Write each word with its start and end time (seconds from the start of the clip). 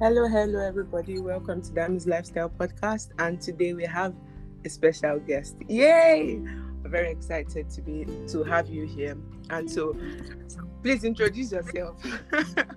Hello, 0.00 0.28
hello, 0.28 0.60
everybody. 0.60 1.18
Welcome 1.18 1.60
to 1.60 1.72
Dami's 1.72 2.06
Lifestyle 2.06 2.48
Podcast. 2.48 3.08
And 3.18 3.40
today 3.40 3.74
we 3.74 3.84
have 3.84 4.14
a 4.64 4.68
special 4.68 5.18
guest. 5.18 5.56
Yay! 5.66 6.38
We're 6.84 6.90
very 6.90 7.10
excited 7.10 7.68
to 7.70 7.82
be 7.82 8.06
to 8.28 8.44
have 8.44 8.68
you 8.68 8.86
here. 8.86 9.18
And 9.50 9.68
so, 9.68 9.96
please 10.84 11.02
introduce 11.02 11.50
yourself. 11.50 12.00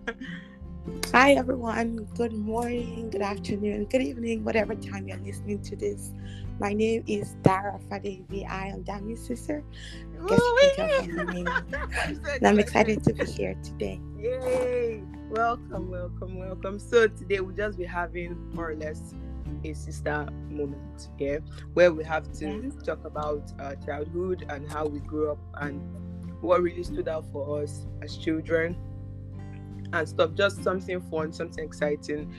Hi, 1.14 1.34
everyone. 1.34 2.07
Good 2.18 2.34
morning, 2.34 3.11
good 3.11 3.21
afternoon, 3.21 3.86
good 3.86 4.01
evening, 4.01 4.43
whatever 4.43 4.74
time 4.74 5.07
you're 5.07 5.19
listening 5.19 5.61
to 5.61 5.75
this. 5.75 6.10
My 6.60 6.74
name 6.74 7.04
is 7.06 7.36
Dara 7.43 7.79
Fadevi. 7.88 8.50
I 8.50 8.69
am 8.69 8.82
Dami's 8.82 9.24
sister. 9.24 9.64
Guess 10.25 10.39
you 10.39 10.71
can 10.75 10.89
tell 10.89 11.04
from 11.04 11.15
the 11.18 11.25
name. 11.25 11.47
And 12.38 12.47
I'm 12.47 12.57
excited 12.57 13.04
to 13.04 13.14
be 13.14 13.25
here 13.25 13.56
today. 13.64 14.01
Yay! 14.18 15.04
Welcome, 15.32 15.90
welcome, 15.90 16.38
welcome. 16.38 16.78
So 16.78 17.08
today 17.08 17.40
we'll 17.40 17.56
just 17.56 17.78
be 17.78 17.86
having 17.86 18.54
more 18.54 18.71
or 18.71 18.76
less 18.76 19.16
a 19.64 19.74
sister 19.74 20.28
moment, 20.50 21.07
yeah, 21.18 21.38
where 21.74 21.94
we 21.94 22.04
have 22.04 22.30
to 22.34 22.46
Yeah. 22.46 22.70
talk 22.84 23.06
about 23.06 23.50
uh, 23.57 23.76
childhood 23.76 24.46
and 24.50 24.70
how 24.70 24.88
we 24.88 25.00
grew 25.00 25.32
up 25.32 25.40
and 25.62 25.82
what 26.42 26.62
really 26.62 26.84
stood 26.84 27.07
out 27.07 27.26
for 27.32 27.62
us 27.64 27.86
as 28.02 28.18
children 28.18 28.76
and 29.94 30.10
stuff. 30.10 30.34
Just 30.34 30.64
something 30.64 31.00
fun, 31.10 31.32
something 31.32 31.64
exciting. 31.64 32.30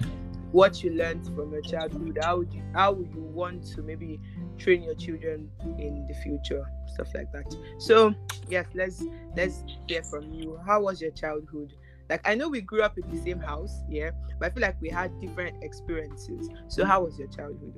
What 0.50 0.84
you 0.84 0.90
learned 0.90 1.24
from 1.34 1.50
your 1.50 1.62
childhood, 1.62 2.18
how 2.20 2.36
would 2.38 2.52
you 2.52 2.62
how 2.74 2.92
would 2.92 3.10
you 3.14 3.22
want 3.22 3.64
to 3.68 3.80
maybe 3.82 4.20
train 4.58 4.82
your 4.82 4.94
children 4.94 5.50
in 5.78 6.06
the 6.06 6.14
future, 6.14 6.62
stuff 6.92 7.08
like 7.14 7.32
that. 7.32 7.56
So 7.78 8.14
yes, 8.48 8.66
let's 8.74 9.02
let's 9.34 9.64
hear 9.88 10.02
from 10.02 10.30
you. 10.34 10.58
How 10.66 10.82
was 10.82 11.00
your 11.00 11.12
childhood? 11.12 11.72
Like 12.12 12.28
I 12.28 12.34
know 12.34 12.50
we 12.50 12.60
grew 12.60 12.82
up 12.82 12.98
in 12.98 13.10
the 13.10 13.16
same 13.22 13.40
house, 13.40 13.74
yeah, 13.88 14.10
but 14.38 14.50
I 14.50 14.50
feel 14.50 14.60
like 14.60 14.78
we 14.82 14.90
had 14.90 15.18
different 15.18 15.64
experiences. 15.64 16.50
So 16.68 16.84
how 16.84 17.04
was 17.04 17.18
your 17.18 17.28
childhood? 17.28 17.72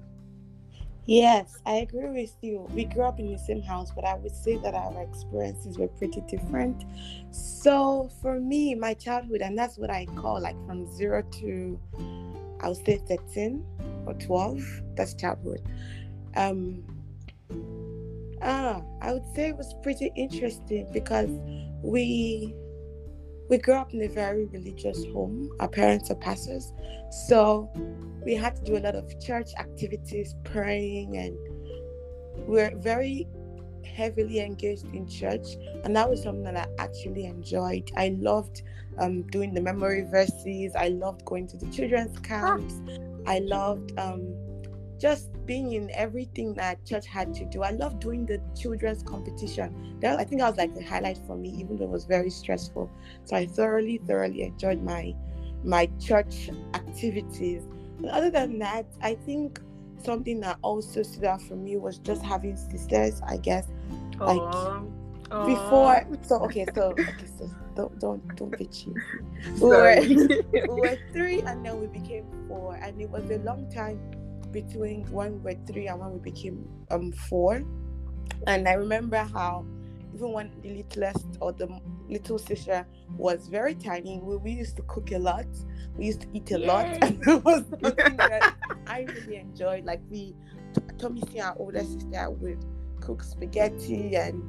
Yes, 1.06 1.56
I 1.64 1.74
agree 1.86 2.08
with 2.08 2.34
you. 2.42 2.66
We 2.74 2.86
grew 2.86 3.04
up 3.04 3.20
in 3.20 3.30
the 3.30 3.38
same 3.38 3.62
house, 3.62 3.92
but 3.94 4.04
I 4.04 4.16
would 4.16 4.34
say 4.34 4.56
that 4.56 4.74
our 4.74 5.02
experiences 5.02 5.78
were 5.78 5.86
pretty 5.86 6.20
different. 6.22 6.82
So 7.30 8.10
for 8.20 8.40
me, 8.40 8.74
my 8.74 8.94
childhood, 8.94 9.40
and 9.40 9.56
that's 9.56 9.78
what 9.78 9.88
I 9.88 10.06
call 10.16 10.40
like 10.40 10.56
from 10.66 10.92
zero 10.92 11.22
to, 11.22 11.78
I 12.60 12.70
would 12.70 12.84
say 12.84 12.96
13 13.06 13.64
or 14.04 14.14
12, 14.14 14.64
that's 14.96 15.14
childhood. 15.14 15.62
Um, 16.34 16.82
ah, 18.42 18.82
I 19.00 19.12
would 19.12 19.32
say 19.36 19.50
it 19.50 19.56
was 19.56 19.72
pretty 19.84 20.10
interesting 20.16 20.88
because 20.92 21.30
we 21.84 22.52
we 23.48 23.58
grew 23.58 23.74
up 23.74 23.92
in 23.92 24.02
a 24.02 24.08
very 24.08 24.46
religious 24.46 25.04
home. 25.12 25.50
Our 25.60 25.68
parents 25.68 26.10
are 26.10 26.16
pastors, 26.16 26.72
so 27.28 27.70
we 28.24 28.34
had 28.34 28.56
to 28.56 28.62
do 28.62 28.76
a 28.76 28.80
lot 28.80 28.94
of 28.94 29.20
church 29.20 29.50
activities, 29.58 30.34
praying, 30.44 31.16
and 31.16 31.36
we 32.46 32.54
we're 32.54 32.76
very 32.76 33.28
heavily 33.84 34.40
engaged 34.40 34.86
in 34.94 35.06
church. 35.06 35.56
And 35.84 35.94
that 35.96 36.08
was 36.08 36.22
something 36.22 36.44
that 36.44 36.56
I 36.56 36.82
actually 36.82 37.26
enjoyed. 37.26 37.90
I 37.96 38.16
loved 38.18 38.62
um, 38.98 39.22
doing 39.24 39.54
the 39.54 39.60
memory 39.60 40.06
verses. 40.10 40.74
I 40.74 40.88
loved 40.88 41.24
going 41.24 41.46
to 41.48 41.56
the 41.56 41.66
children's 41.70 42.18
camps. 42.20 42.74
I 43.26 43.38
loved 43.40 43.98
um, 43.98 44.34
just 44.98 45.30
being 45.46 45.72
in 45.72 45.90
everything 45.92 46.54
that 46.54 46.84
church 46.84 47.06
had 47.06 47.34
to 47.34 47.44
do. 47.46 47.62
I 47.62 47.70
loved 47.70 48.00
doing 48.00 48.26
the 48.26 48.40
children's 48.56 49.02
competition. 49.02 49.98
That 50.00 50.18
I 50.18 50.24
think 50.24 50.40
that 50.40 50.48
was 50.48 50.58
like 50.58 50.74
the 50.74 50.82
highlight 50.82 51.18
for 51.26 51.36
me, 51.36 51.50
even 51.50 51.76
though 51.76 51.84
it 51.84 51.90
was 51.90 52.04
very 52.04 52.30
stressful. 52.30 52.90
So 53.24 53.36
I 53.36 53.46
thoroughly, 53.46 53.98
thoroughly 53.98 54.42
enjoyed 54.42 54.82
my 54.82 55.14
my 55.62 55.88
church 56.00 56.50
activities. 56.74 57.62
And 57.98 58.08
other 58.08 58.30
than 58.30 58.58
that, 58.58 58.86
I 59.02 59.14
think 59.14 59.60
something 60.02 60.40
that 60.40 60.58
also 60.62 61.02
stood 61.02 61.24
out 61.24 61.42
for 61.42 61.56
me 61.56 61.76
was 61.76 61.98
just 61.98 62.22
having 62.22 62.56
sisters. 62.56 63.20
I 63.26 63.38
guess 63.38 63.66
Like, 64.20 64.40
Aw, 64.40 64.82
aw. 65.30 65.46
before. 65.46 66.06
So 66.22 66.40
okay, 66.44 66.66
so 66.74 66.98
okay, 67.08 67.26
so 67.38 67.50
don't 67.74 67.98
don't 67.98 68.36
don't 68.36 68.56
be 68.56 68.66
cheesy. 68.66 69.00
We 69.60 69.68
were, 69.68 70.00
we 70.68 70.74
were 70.74 70.98
three, 71.12 71.40
and 71.42 71.64
then 71.64 71.80
we 71.80 71.86
became 71.86 72.24
four, 72.48 72.76
and 72.76 73.00
it 73.00 73.10
was 73.10 73.28
a 73.30 73.38
long 73.38 73.70
time 73.70 73.98
between 74.54 75.04
when 75.10 75.42
we 75.42 75.52
were 75.52 75.60
three 75.66 75.88
and 75.88 76.00
when 76.00 76.12
we 76.14 76.20
became 76.20 76.66
um 76.90 77.12
four. 77.12 77.62
And 78.46 78.66
I 78.66 78.74
remember 78.74 79.18
how 79.18 79.66
even 80.14 80.32
when 80.32 80.50
the 80.62 80.70
littlest 80.70 81.26
or 81.40 81.52
the 81.52 81.68
little 82.08 82.38
sister 82.38 82.86
was 83.16 83.48
very 83.48 83.74
tiny, 83.74 84.20
we, 84.22 84.36
we 84.36 84.52
used 84.52 84.76
to 84.76 84.82
cook 84.82 85.10
a 85.10 85.18
lot. 85.18 85.46
We 85.98 86.06
used 86.06 86.22
to 86.22 86.28
eat 86.32 86.52
a 86.52 86.58
lot, 86.58 86.86
and 87.02 87.20
it 87.26 87.44
was 87.44 87.64
something 87.82 88.16
that 88.16 88.54
I 88.86 89.02
really 89.02 89.36
enjoyed. 89.36 89.84
Like 89.84 90.00
we, 90.08 90.34
Tommy, 90.98 91.22
see 91.32 91.40
our 91.40 91.56
older 91.58 91.82
sister 91.82 92.30
would 92.30 92.64
cook 93.00 93.22
spaghetti, 93.22 94.16
and 94.16 94.42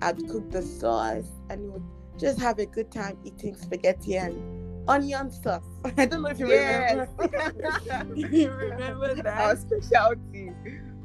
I'd 0.00 0.26
cook 0.28 0.50
the 0.50 0.62
sauce, 0.62 1.28
and 1.50 1.62
we 1.62 1.68
would 1.68 1.84
just 2.18 2.40
have 2.40 2.58
a 2.58 2.66
good 2.66 2.90
time 2.90 3.18
eating 3.24 3.56
spaghetti 3.56 4.16
and 4.16 4.59
onion 4.90 5.30
sauce. 5.30 5.62
I 5.96 6.06
don't 6.06 6.22
know 6.22 6.28
if 6.30 6.38
you 6.38 6.48
Yes. 6.48 7.08
remember. 7.18 8.14
you 8.16 8.50
remember 8.52 9.14
that? 9.22 9.38
Our 9.40 9.56
specialty. 9.56 10.50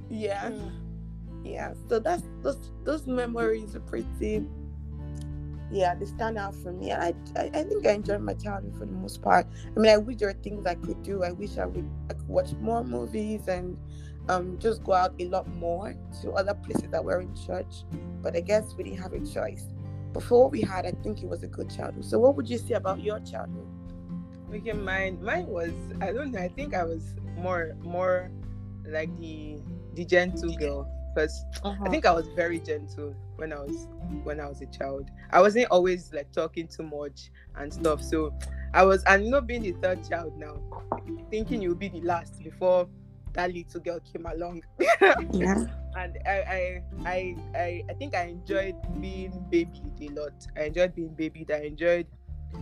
Yeah, 0.09 0.51
yeah. 1.43 1.73
So 1.89 1.99
that's 1.99 2.23
those 2.41 2.71
those 2.83 3.07
memories 3.07 3.75
are 3.75 3.81
pretty. 3.81 4.45
Yeah, 5.71 5.95
they 5.95 6.05
stand 6.05 6.37
out 6.37 6.53
for 6.55 6.71
me. 6.71 6.93
I, 6.93 7.13
I 7.35 7.49
I 7.53 7.63
think 7.63 7.85
I 7.87 7.91
enjoyed 7.91 8.21
my 8.21 8.33
childhood 8.35 8.75
for 8.77 8.85
the 8.85 8.91
most 8.93 9.21
part. 9.21 9.47
I 9.75 9.79
mean, 9.79 9.91
I 9.91 9.97
wish 9.97 10.17
there 10.17 10.29
were 10.29 10.41
things 10.41 10.65
I 10.65 10.75
could 10.75 11.01
do. 11.03 11.23
I 11.23 11.31
wish 11.31 11.57
I 11.57 11.65
would 11.65 11.89
I 12.09 12.13
could 12.13 12.27
watch 12.27 12.53
more 12.61 12.83
movies 12.83 13.47
and 13.47 13.77
um 14.29 14.57
just 14.59 14.83
go 14.83 14.93
out 14.93 15.13
a 15.19 15.25
lot 15.25 15.47
more 15.55 15.95
to 16.21 16.31
other 16.31 16.53
places 16.53 16.89
that 16.91 17.03
were 17.03 17.19
in 17.21 17.33
church. 17.35 17.83
But 18.21 18.35
I 18.35 18.41
guess 18.41 18.75
we 18.77 18.83
didn't 18.83 18.99
have 19.01 19.13
a 19.13 19.19
choice. 19.25 19.65
Before 20.13 20.49
we 20.49 20.61
had, 20.61 20.85
I 20.85 20.91
think 21.03 21.21
it 21.23 21.27
was 21.27 21.43
a 21.43 21.47
good 21.47 21.69
childhood. 21.69 22.05
So, 22.05 22.19
what 22.19 22.35
would 22.37 22.47
you 22.49 22.57
say 22.57 22.75
about 22.75 23.01
your 23.01 23.19
childhood? 23.19 23.64
Okay, 24.55 24.71
mine 24.71 25.21
mine 25.21 25.47
was 25.47 25.73
I 25.99 26.13
don't 26.13 26.31
know, 26.31 26.39
I 26.39 26.47
think 26.47 26.73
I 26.73 26.83
was 26.83 27.15
more 27.35 27.75
more 27.81 28.31
like 28.87 29.15
the 29.19 29.59
the 29.93 30.05
gentle 30.05 30.55
girl. 30.55 30.89
Because 31.13 31.45
I 31.63 31.69
uh-huh. 31.69 31.89
think 31.89 32.05
I 32.05 32.11
was 32.11 32.27
very 32.35 32.59
gentle 32.59 33.15
when 33.37 33.53
I 33.53 33.59
was 33.59 33.87
when 34.23 34.39
I 34.39 34.47
was 34.47 34.61
a 34.61 34.65
child. 34.65 35.09
I 35.31 35.41
wasn't 35.41 35.67
always 35.71 36.13
like 36.13 36.31
talking 36.31 36.67
too 36.67 36.83
much 36.83 37.31
and 37.55 37.73
stuff. 37.73 38.01
So 38.01 38.33
I 38.73 38.83
was 38.83 39.03
and 39.03 39.25
you 39.25 39.31
know 39.31 39.41
being 39.41 39.63
the 39.63 39.71
third 39.73 40.07
child 40.07 40.37
now, 40.37 40.57
thinking 41.29 41.61
you'll 41.61 41.75
be 41.75 41.89
the 41.89 42.01
last 42.01 42.43
before 42.43 42.87
that 43.33 43.53
little 43.53 43.79
girl 43.81 43.99
came 44.11 44.25
along. 44.25 44.63
yeah. 45.31 45.65
and 45.97 46.17
I, 46.25 46.31
I 46.31 46.83
I 47.05 47.35
I 47.55 47.83
I 47.89 47.93
think 47.93 48.15
I 48.15 48.23
enjoyed 48.23 48.75
being 48.99 49.45
babied 49.49 49.93
a 50.01 50.09
lot. 50.09 50.47
I 50.57 50.63
enjoyed 50.63 50.95
being 50.95 51.13
babied. 51.13 51.51
I 51.51 51.61
enjoyed 51.61 52.07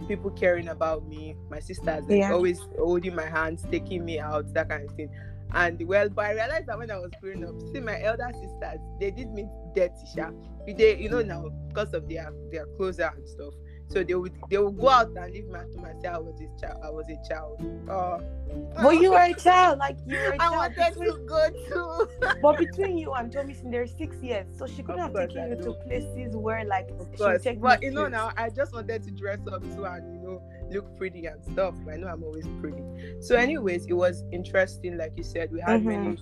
people 0.07 0.31
caring 0.31 0.67
about 0.69 1.05
me. 1.07 1.35
My 1.49 1.59
sisters 1.59 2.03
like, 2.07 2.19
Yeah. 2.19 2.33
always 2.33 2.59
holding 2.77 3.15
my 3.15 3.25
hands, 3.25 3.65
taking 3.71 4.03
me 4.05 4.19
out, 4.19 4.53
that 4.53 4.69
kind 4.69 4.89
of 4.89 4.95
thing. 4.95 5.09
And 5.53 5.81
well, 5.87 6.09
but 6.09 6.25
I 6.25 6.31
realized 6.33 6.65
that 6.67 6.77
when 6.77 6.89
I 6.89 6.97
was 6.97 7.11
growing 7.21 7.45
up, 7.45 7.55
see 7.71 7.79
my 7.79 8.01
elder 8.01 8.29
sisters, 8.33 8.79
they 8.99 9.11
did 9.11 9.29
me 9.31 9.47
dirty, 9.75 9.93
sha. 10.15 10.31
They, 10.65 10.97
you 10.97 11.09
know, 11.09 11.21
now 11.21 11.49
because 11.67 11.93
of 11.93 12.09
their 12.09 12.31
their 12.51 12.65
closer 12.77 13.11
and 13.15 13.27
stuff. 13.27 13.53
So 13.93 14.03
they 14.03 14.15
would 14.15 14.33
they 14.49 14.57
would 14.57 14.79
go 14.79 14.89
out 14.89 15.15
and 15.15 15.31
leave 15.31 15.45
me 15.45 15.59
to 15.71 15.77
myself. 15.79 16.15
I 16.15 16.17
was 16.19 16.41
a 16.41 16.59
child. 16.59 16.81
I 16.83 16.89
was 16.89 17.05
a 17.09 17.29
child. 17.29 17.61
Oh, 17.87 18.19
But 18.81 18.99
you 18.99 19.11
were 19.11 19.21
a 19.21 19.33
child, 19.35 19.77
like 19.77 19.97
you 20.07 20.17
were 20.17 20.29
a 20.29 20.33
I 20.33 20.37
child. 20.37 20.55
wanted 20.55 20.93
between- 20.95 21.13
to 21.13 21.25
go 21.25 21.49
too. 21.69 22.09
But 22.41 22.57
between 22.57 22.97
you 22.97 23.13
and 23.13 23.31
Tommy, 23.31 23.55
there's 23.65 23.95
six 23.95 24.17
years, 24.23 24.47
so 24.57 24.65
she 24.65 24.81
couldn't 24.81 25.01
have 25.01 25.13
taken 25.13 25.43
I 25.43 25.49
you 25.49 25.55
to 25.57 25.73
places 25.85 26.35
where 26.35 26.65
like 26.65 26.89
Of 26.99 27.07
she 27.11 27.17
course. 27.17 27.33
would 27.33 27.43
take 27.43 27.61
But 27.61 27.83
you 27.83 27.91
know 27.91 28.07
now 28.07 28.31
I 28.35 28.49
just 28.49 28.73
wanted 28.73 29.03
to 29.03 29.11
dress 29.11 29.39
up 29.51 29.61
too 29.75 29.85
and 29.85 30.15
you 30.15 30.21
know 30.21 30.41
look 30.71 30.97
pretty 30.97 31.27
and 31.27 31.43
stuff. 31.43 31.75
I 31.91 31.97
know 31.97 32.07
I'm 32.07 32.23
always 32.23 32.47
pretty. 32.61 32.81
So 33.21 33.35
anyways, 33.35 33.85
it 33.85 33.93
was 33.93 34.23
interesting, 34.31 34.97
like 34.97 35.13
you 35.15 35.23
said, 35.23 35.51
we 35.51 35.61
had 35.61 35.81
mm-hmm. 35.81 35.87
many 36.03 36.17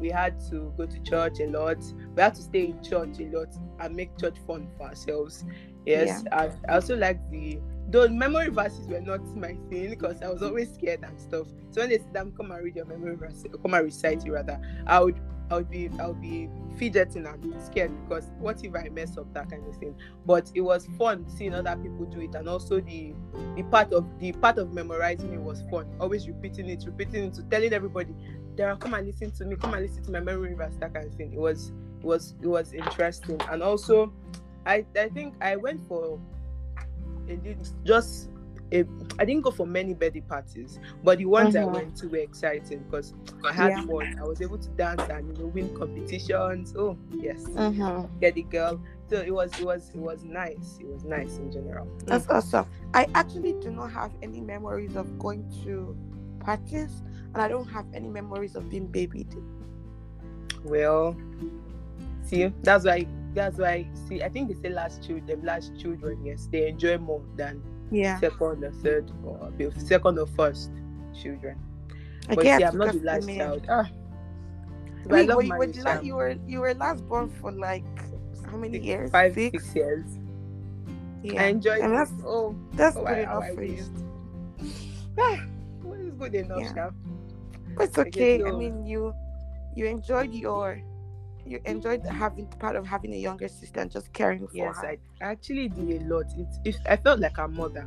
we 0.00 0.08
had 0.10 0.40
to 0.50 0.72
go 0.76 0.86
to 0.86 1.02
church 1.02 1.40
a 1.40 1.46
lot. 1.46 1.78
We 2.16 2.22
had 2.22 2.34
to 2.34 2.42
stay 2.42 2.66
in 2.66 2.82
church 2.82 3.20
a 3.20 3.36
lot 3.36 3.48
and 3.78 3.94
make 3.94 4.16
church 4.18 4.36
fun 4.46 4.68
for 4.76 4.88
ourselves. 4.88 5.44
Yes. 5.86 6.24
And 6.32 6.34
I 6.68 6.74
also 6.74 6.96
like 6.96 7.18
the 7.30 7.58
though 7.88 8.08
memory 8.08 8.48
verses 8.48 8.86
were 8.86 9.00
not 9.00 9.24
my 9.36 9.56
thing 9.68 9.90
because 9.90 10.22
I 10.22 10.28
was 10.28 10.42
always 10.42 10.72
scared 10.72 11.00
and 11.02 11.20
stuff. 11.20 11.48
So 11.70 11.80
when 11.80 11.90
they 11.90 11.98
said 11.98 12.12
them 12.12 12.32
come 12.36 12.50
and 12.50 12.64
read 12.64 12.76
your 12.76 12.86
memory 12.86 13.16
verse, 13.16 13.44
come 13.62 13.74
and 13.74 13.84
recite 13.84 14.24
it 14.24 14.30
rather, 14.30 14.60
I 14.86 15.00
would 15.00 15.20
I 15.50 15.56
would 15.56 15.70
be 15.70 15.90
I 15.98 16.06
would 16.06 16.20
be 16.20 16.48
fidgeting 16.76 17.26
and 17.26 17.62
scared 17.62 17.92
because 18.04 18.30
what 18.38 18.64
if 18.64 18.74
I 18.74 18.88
mess 18.90 19.18
up 19.18 19.32
that 19.34 19.50
kind 19.50 19.66
of 19.66 19.76
thing. 19.76 19.96
But 20.24 20.50
it 20.54 20.60
was 20.60 20.86
fun 20.96 21.28
seeing 21.28 21.54
other 21.54 21.76
people 21.76 22.06
do 22.06 22.20
it 22.20 22.34
and 22.34 22.48
also 22.48 22.80
the 22.80 23.14
the 23.56 23.62
part 23.64 23.92
of 23.92 24.06
the 24.20 24.32
part 24.32 24.58
of 24.58 24.72
memorizing 24.72 25.32
it 25.32 25.40
was 25.40 25.64
fun. 25.70 25.86
Always 25.98 26.28
repeating 26.28 26.68
it, 26.68 26.84
repeating 26.86 27.24
it 27.24 27.34
to 27.34 27.42
telling 27.44 27.72
everybody, 27.72 28.14
Dara, 28.56 28.76
come 28.76 28.94
and 28.94 29.06
listen 29.06 29.30
to 29.32 29.44
me, 29.44 29.56
come 29.56 29.74
and 29.74 29.82
listen 29.86 30.02
to 30.04 30.10
my 30.10 30.20
memory 30.20 30.54
verse, 30.54 30.74
that 30.80 30.92
kind 30.94 31.06
of 31.06 31.14
thing. 31.14 31.32
It 31.32 31.38
was 31.38 31.72
it 32.00 32.06
was 32.06 32.34
it 32.42 32.46
was 32.46 32.72
interesting. 32.72 33.40
And 33.50 33.62
also 33.62 34.12
I 34.66 34.84
I 34.98 35.08
think 35.08 35.34
I 35.40 35.56
went 35.56 35.86
for 35.88 36.18
a 37.28 37.38
just 37.84 38.28
a, 38.72 38.84
I 39.18 39.24
didn't 39.24 39.42
go 39.42 39.50
for 39.50 39.66
many 39.66 39.94
birthday 39.94 40.20
parties, 40.20 40.78
but 41.02 41.18
the 41.18 41.26
ones 41.26 41.56
I 41.56 41.62
Mhm. 41.62 41.72
went 41.72 41.96
to 41.96 42.08
were 42.08 42.18
exciting 42.18 42.84
because 42.84 43.14
I 43.44 43.52
had 43.52 43.68
Yeah. 43.70 43.82
fun. 43.86 44.16
I 44.20 44.24
was 44.24 44.40
able 44.40 44.58
to 44.58 44.68
dance 44.70 45.02
and 45.10 45.26
you 45.26 45.42
know 45.42 45.48
win 45.48 45.74
competitions. 45.74 46.74
Oh 46.76 46.96
yes, 47.10 47.42
Mm-hmm. 47.42 48.18
get 48.20 48.34
the 48.34 48.42
girl. 48.42 48.80
So 49.08 49.16
it 49.20 49.34
was 49.34 49.58
it 49.58 49.64
was 49.64 49.90
it 49.90 49.98
was 49.98 50.22
nice. 50.22 50.78
It 50.80 50.86
was 50.86 51.02
nice 51.04 51.36
in 51.38 51.50
general. 51.50 51.88
That's 52.06 52.28
awesome. 52.28 52.66
I 52.94 53.08
actually 53.14 53.54
do 53.54 53.70
not 53.72 53.90
have 53.90 54.12
any 54.22 54.40
memories 54.40 54.94
of 54.94 55.18
going 55.18 55.50
to 55.64 55.96
parties, 56.40 57.02
and 57.34 57.42
I 57.42 57.48
don't 57.48 57.68
have 57.68 57.86
any 57.94 58.08
memories 58.08 58.56
of 58.56 58.68
being 58.68 58.86
babied. 58.86 59.34
Well, 60.64 61.16
see, 62.24 62.52
that's 62.62 62.84
why 62.84 63.06
that's 63.32 63.58
why 63.58 63.86
see 64.08 64.22
I 64.22 64.28
think 64.28 64.48
they 64.48 64.60
say 64.60 64.74
last 64.74 65.02
children 65.06 65.42
last 65.44 65.78
children, 65.78 66.24
yes, 66.24 66.48
they 66.50 66.68
enjoy 66.68 66.98
more 66.98 67.22
than 67.36 67.62
Yeah, 67.90 68.18
second 68.20 68.64
or 68.64 68.72
third 68.82 69.10
or 69.24 69.50
second 69.78 70.18
or 70.18 70.26
first 70.26 70.70
children. 71.14 71.56
I 72.28 72.34
But 72.34 72.44
guess 72.44 72.58
see, 72.58 72.64
I'm 72.64 72.78
not 72.78 72.92
the 72.92 73.00
last 73.00 73.28
child. 73.28 73.66
Ah. 73.68 73.88
I 73.88 75.08
But 75.08 75.14
I 75.14 75.18
mean, 75.18 75.26
love 75.28 75.36
were 75.38 75.42
you, 75.42 75.54
were 75.58 75.66
la- 75.84 76.00
you 76.00 76.14
were 76.14 76.34
you 76.46 76.60
were 76.60 76.74
last 76.74 77.08
born 77.08 77.30
for 77.40 77.50
like 77.52 77.84
how 78.46 78.56
many 78.56 78.74
Six- 78.74 78.84
years? 78.86 79.10
Five, 79.10 79.34
Six. 79.34 79.64
six 79.64 79.74
years. 79.76 80.04
Yeah, 81.22 81.42
I 81.42 81.46
enjoyed 81.46 81.80
and 81.80 81.92
it. 81.92 81.96
that's 81.96 82.12
Oh, 82.24 82.54
that's 82.74 82.96
oh, 82.96 83.04
good 83.04 83.16
I- 83.16 83.20
enough 83.20 83.44
I 83.44 83.54
for 83.54 83.62
you. 83.64 83.84
good 86.20 86.34
enough, 86.34 86.60
Yeah. 86.60 86.90
But 87.76 87.84
it's 87.88 87.98
okay. 87.98 88.42
I 88.44 88.50
so. 88.50 88.58
mean, 88.58 88.84
you 88.86 89.14
you 89.74 89.86
enjoyed 89.86 90.32
your 90.34 90.80
you 91.46 91.60
enjoyed 91.64 92.04
having 92.06 92.46
part 92.58 92.76
of 92.76 92.86
having 92.86 93.12
a 93.14 93.16
younger 93.16 93.48
sister 93.48 93.80
and 93.80 93.90
just 93.90 94.12
caring 94.12 94.46
for 94.46 94.72
her. 94.74 94.74
Yes. 94.74 94.78
I 94.84 94.98
actually 95.22 95.68
did 95.68 96.02
a 96.02 96.04
lot. 96.04 96.26
It, 96.36 96.48
it, 96.64 96.76
I 96.88 96.96
felt 96.96 97.18
like 97.20 97.38
a 97.38 97.48
mother 97.48 97.86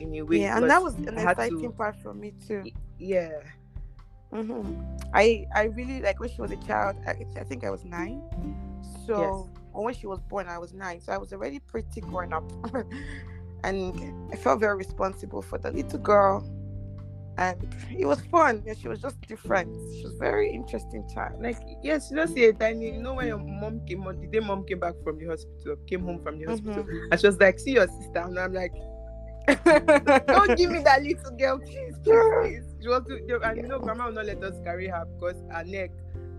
in 0.00 0.14
a 0.14 0.22
way. 0.22 0.40
yeah, 0.40 0.56
and 0.56 0.70
that 0.70 0.82
was 0.82 0.94
an 0.94 1.18
I 1.18 1.20
had 1.20 1.36
to- 1.36 1.44
exciting 1.44 1.72
part 1.72 1.96
for 1.96 2.14
me 2.14 2.32
too. 2.46 2.64
Yeah. 2.98 3.40
hmm 4.32 4.62
I 5.12 5.46
I 5.54 5.64
really 5.64 6.00
like 6.00 6.18
when 6.20 6.30
she 6.30 6.40
was 6.40 6.50
a 6.50 6.56
child. 6.68 6.96
I, 7.06 7.12
I 7.36 7.44
think 7.44 7.64
I 7.64 7.70
was 7.70 7.84
nine. 7.84 8.22
So 9.06 9.48
or 9.74 9.84
when 9.84 9.94
she 9.94 10.06
was 10.06 10.20
born, 10.20 10.48
I 10.48 10.58
was 10.58 10.72
nine. 10.72 11.00
So 11.00 11.12
I 11.12 11.18
was 11.18 11.32
already 11.32 11.60
pretty 11.60 12.00
grown 12.00 12.32
up, 12.32 12.44
and 13.64 13.76
I 14.32 14.36
felt 14.36 14.60
very 14.60 14.76
responsible 14.76 15.42
for 15.42 15.58
the 15.58 15.70
little 15.70 15.98
girl. 15.98 16.42
And 17.38 17.56
it 17.96 18.04
was 18.04 18.20
fun. 18.32 18.62
Yeah, 18.66 18.74
she 18.74 18.88
was 18.88 19.00
just 19.00 19.20
different. 19.22 19.68
She 19.94 20.04
was 20.04 20.14
a 20.14 20.18
very 20.18 20.50
interesting 20.52 21.08
child. 21.14 21.40
Like 21.40 21.56
yes, 21.84 22.08
you 22.10 22.16
know, 22.16 22.26
see 22.26 22.46
a 22.46 22.52
tiny. 22.52 22.86
You 22.96 23.00
know 23.00 23.14
when 23.14 23.28
your 23.28 23.38
mom 23.38 23.80
came 23.86 24.02
on 24.08 24.20
the 24.20 24.26
day 24.26 24.40
mom 24.40 24.64
came 24.64 24.80
back 24.80 24.94
from 25.04 25.18
the 25.18 25.26
hospital, 25.26 25.76
came 25.86 26.00
home 26.04 26.20
from 26.22 26.38
the 26.40 26.46
hospital, 26.46 26.82
Mhm. 26.82 27.08
and 27.12 27.20
she 27.20 27.26
was 27.28 27.38
like, 27.38 27.60
"See 27.60 27.72
your 27.74 27.86
sister," 27.86 28.18
and 28.18 28.36
I'm 28.38 28.52
like, 28.52 28.72
"Don't 30.26 30.56
give 30.58 30.70
me 30.70 30.80
that 30.82 31.02
little 31.02 31.30
girl, 31.36 31.58
please, 31.60 31.94
please, 32.02 32.24
please." 32.42 32.64
She 32.82 32.88
was, 32.88 33.02
and 33.08 33.56
you 33.56 33.68
know, 33.68 33.78
grandma 33.78 34.06
will 34.06 34.12
not 34.14 34.26
let 34.26 34.42
us 34.42 34.58
carry 34.64 34.88
her 34.88 35.04
because 35.14 35.40
her 35.50 35.64
neck, 35.64 35.90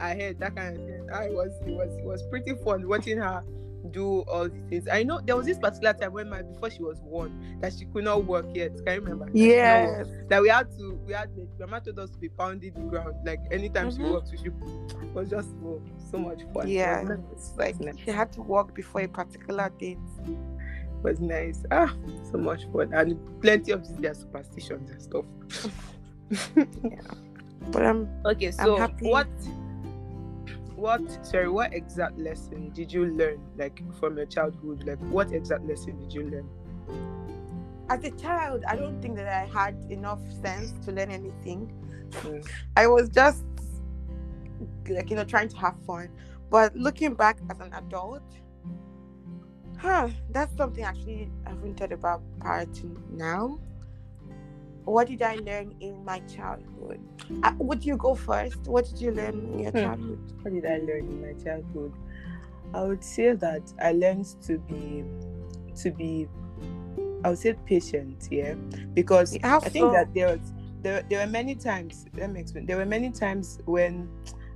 her 0.02 0.10
head, 0.10 0.38
that 0.40 0.56
kind 0.56 0.78
of 0.78 0.86
thing. 0.86 1.10
I 1.14 1.30
was, 1.30 1.52
it 1.66 1.72
was, 1.72 1.96
it 1.98 2.04
was 2.06 2.22
pretty 2.30 2.56
fun 2.64 2.88
watching 2.88 3.18
her 3.20 3.44
do 3.92 4.22
all 4.22 4.48
these 4.50 4.64
things. 4.70 4.88
I 4.92 5.04
know 5.04 5.20
there 5.26 5.36
was 5.36 5.46
this 5.46 5.58
particular 5.60 5.94
time 5.94 6.14
when 6.14 6.30
my 6.30 6.42
before 6.42 6.70
she 6.70 6.82
was 6.84 7.00
born 7.00 7.58
that 7.62 7.74
she 7.74 7.86
could 7.86 8.04
not 8.06 8.24
walk 8.26 8.46
yet. 8.54 8.72
Can 8.86 8.96
you 8.96 9.02
remember? 9.02 9.26
That 9.26 9.38
she 9.38 9.48
could 9.50 9.58
not 9.64 9.88
walk. 9.98 10.08
Yes. 10.08 10.26
that 10.30 10.42
we 10.42 10.50
had 10.50 10.72
to 10.78 11.00
we 11.06 11.14
had 11.14 11.36
the 11.36 11.48
grandma 11.58 11.80
told 11.80 12.00
us 12.00 12.10
to 12.12 12.18
be 12.18 12.30
pounding 12.30 12.74
the 12.74 12.82
ground 12.82 13.16
like 13.26 13.40
anytime 13.52 13.92
she 13.92 13.98
Mhm. 14.00 14.12
walks 14.14 14.32
we 14.32 14.38
should 14.38 14.54
was 15.14 15.30
just 15.30 15.50
so, 15.60 15.82
so 16.12 16.18
much 16.18 16.42
fun 16.54 16.68
Yeah. 16.68 17.02
it 17.02 17.08
was 17.08 17.10
nice, 17.58 17.70
It's 17.76 17.80
like 17.82 18.00
she 18.00 18.12
had 18.12 18.32
to 18.34 18.42
walk 18.42 18.74
before 18.76 19.02
a 19.02 19.08
particular 19.08 19.70
date. 19.80 19.98
It 20.28 21.04
was 21.04 21.20
nice 21.20 21.64
ah 21.72 21.94
so 22.32 22.38
much 22.38 22.66
fun 22.74 22.94
and 22.94 23.18
plenty 23.42 23.72
of 23.72 23.82
their 24.02 24.14
superstitions 24.14 24.90
and 24.92 25.02
stuff 25.02 25.26
yeah. 26.84 27.00
But 27.72 27.86
um, 27.86 28.08
okay 28.26 28.52
so 28.52 28.76
happy. 28.78 29.08
what 29.08 29.28
what 30.80 31.26
sorry 31.26 31.50
what 31.50 31.74
exact 31.74 32.18
lesson 32.18 32.70
did 32.72 32.92
you 32.92 33.06
learn 33.06 33.40
like 33.58 33.82
from 34.00 34.18
your 34.18 34.26
childhood 34.26 34.84
like 34.86 35.00
what 35.10 35.32
exact 35.34 35.66
lesson 35.66 35.98
did 36.00 36.14
you 36.14 36.24
learn 36.24 36.50
as 37.90 38.04
a 38.04 38.12
child, 38.12 38.64
I 38.68 38.76
don't 38.76 39.02
think 39.02 39.16
that 39.16 39.28
I 39.28 39.46
had 39.46 39.76
enough 39.90 40.20
sense 40.44 40.74
to 40.86 40.92
learn 40.92 41.10
anything. 41.12 41.74
Mm. 42.12 42.48
I 42.78 42.88
was 42.88 43.10
just 43.10 43.44
like 44.88 45.10
you 45.10 45.16
know 45.16 45.24
trying 45.24 45.50
to 45.50 45.58
have 45.58 45.76
fun. 45.86 46.10
But 46.50 46.76
looking 46.76 47.14
back 47.14 47.40
as 47.50 47.60
an 47.60 47.74
adult, 47.74 48.24
huh, 49.78 50.10
that's 50.30 50.56
something 50.56 50.84
actually 50.84 51.32
I 51.46 51.50
haven't 51.50 51.80
thought 51.80 51.92
about 51.92 52.22
prior 52.40 52.66
to 52.66 53.04
now. 53.12 53.60
What 54.90 55.08
did 55.08 55.22
I 55.22 55.36
learn 55.36 55.76
in 55.82 56.04
my 56.04 56.20
childhood? 56.22 57.00
Uh, 57.44 57.52
would 57.60 57.86
you 57.86 57.96
go 57.96 58.16
first? 58.16 58.58
What 58.68 58.86
did 58.86 59.00
you 59.00 59.12
learn 59.12 59.36
in 59.36 59.60
your 59.60 59.72
Hmm. 59.72 59.78
childhood? 59.78 60.20
what 60.42 60.54
did 60.54 60.66
I 60.66 60.78
learn 60.80 61.08
in 61.08 61.22
my 61.22 61.34
childhood? 61.44 61.94
I 62.74 62.84
would 62.84 63.04
say 63.04 63.34
that 63.34 63.72
I 63.80 63.92
learned 63.92 64.26
to 64.48 64.58
be 64.58 65.04
to 65.76 65.92
be 65.92 66.28
I 67.24 67.30
would 67.30 67.38
say 67.38 67.54
patient, 67.66 68.30
yeah. 68.32 68.56
Because 68.96 69.38
How 69.44 69.58
I 69.58 69.70
think 69.70 69.88
so? 69.88 69.92
that 69.92 70.14
there 70.16 70.28
was 70.38 70.54
there, 70.82 71.04
there 71.10 71.20
were 71.20 71.32
many 71.32 71.54
times 71.54 72.08
let 72.16 72.32
me 72.32 72.40
explain. 72.40 72.66
There 72.66 72.78
were 72.78 72.86
many 72.86 73.12
times 73.12 73.60
when 73.66 74.10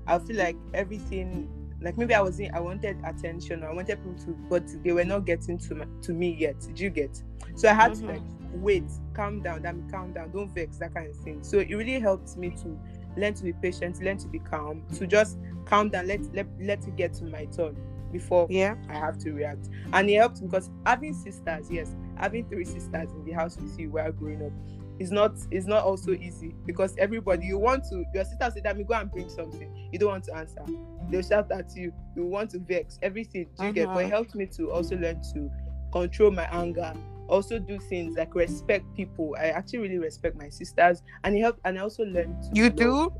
I 0.08 0.18
feel 0.18 0.38
like 0.38 0.56
everything 0.74 1.48
like 1.80 1.96
maybe 1.98 2.16
I 2.16 2.22
was 2.22 2.40
in 2.40 2.50
I 2.56 2.60
wanted 2.60 2.98
attention 3.06 3.64
or 3.64 3.70
I 3.70 3.74
wanted 3.74 3.98
people 3.98 4.16
to 4.26 4.32
but 4.50 4.64
they 4.84 4.94
were 4.94 5.06
not 5.06 5.26
getting 5.26 5.60
to 5.60 5.76
my, 5.76 5.86
to 6.02 6.12
me 6.14 6.36
yet. 6.40 6.60
Did 6.62 6.80
you 6.80 6.90
get? 6.90 7.22
So 7.56 7.70
I 7.70 7.74
had 7.74 7.94
to 7.96 8.02
Mhm. 8.02 8.08
like 8.08 8.22
wait, 8.56 8.84
calm 9.14 9.42
down, 9.42 9.62
that 9.64 9.76
mean 9.76 9.90
calm 9.90 10.14
down, 10.14 10.32
don't 10.32 10.54
vex, 10.54 10.78
that 10.78 10.94
kind 10.94 11.10
of 11.10 11.16
thing. 11.18 11.44
So 11.44 11.60
it 11.60 11.70
really 11.70 12.00
helped 12.00 12.38
me 12.38 12.50
to 12.52 12.80
learn 13.18 13.34
to 13.36 13.44
be 13.44 13.54
patient, 13.54 14.02
learn 14.02 14.18
to 14.18 14.28
be 14.28 14.40
calm, 14.40 14.84
to 14.96 15.08
just 15.08 15.38
calm 15.66 15.90
down, 15.90 16.08
let 16.08 16.22
let, 16.34 16.48
let 16.60 16.88
it 16.88 16.96
get 16.96 17.14
to 17.16 17.26
my 17.26 17.46
turn 17.46 17.76
before 18.12 18.48
Yeah. 18.50 18.76
I 18.90 18.94
have 18.94 19.18
to 19.20 19.32
react. 19.34 19.70
And 19.92 20.10
it 20.10 20.16
helped 20.16 20.42
because 20.42 20.70
having 20.86 21.14
sisters, 21.14 21.70
yes, 21.70 21.96
having 22.18 22.48
three 22.48 22.66
sisters 22.66 23.12
in 23.12 23.26
the 23.26 23.32
house 23.32 23.58
with 23.58 23.78
you 23.80 23.90
while 23.92 24.12
growing 24.12 24.44
up 24.46 24.52
is 25.00 25.12
not 25.12 25.34
is 25.50 25.66
not 25.66 25.84
also 25.84 26.12
easy 26.12 26.54
because 26.68 26.96
everybody 27.00 27.48
you 27.48 27.58
want 27.58 27.84
to 27.90 28.06
your 28.14 28.24
sister 28.24 28.52
said 28.54 28.64
that 28.64 28.78
me 28.78 28.84
go 28.84 28.94
and 28.94 29.12
bring 29.12 29.28
something. 29.30 29.90
You 29.92 29.98
don't 29.98 30.10
want 30.10 30.24
to 30.26 30.36
answer. 30.36 30.64
They'll 31.10 31.24
shout 31.24 31.52
at 31.52 31.76
you, 31.76 31.92
you 32.16 32.26
want 32.26 32.52
to 32.52 32.60
vex, 32.60 33.00
everything. 33.02 33.48
You 33.60 33.72
get 33.74 33.88
but 33.94 34.04
it 34.04 34.08
Mhm. 34.08 34.10
helped 34.12 34.36
me 34.36 34.46
to 34.58 34.72
also 34.72 34.96
learn 34.96 35.20
to 35.34 35.50
control 35.92 36.32
my 36.32 36.48
anger. 36.52 36.94
Also 37.34 37.58
do 37.58 37.80
things 37.80 38.16
like 38.16 38.36
respect 38.36 38.86
people. 38.96 39.36
I 39.40 39.46
actually 39.48 39.80
really 39.80 39.98
respect 39.98 40.38
my 40.38 40.50
sisters 40.50 41.02
and 41.24 41.36
it 41.36 41.42
helped 41.42 41.62
and 41.66 41.80
I 41.80 41.82
also 41.82 42.04
learned 42.04 42.44
to 42.44 42.50
You 42.54 42.66
love- 42.66 42.76
do? 42.76 43.14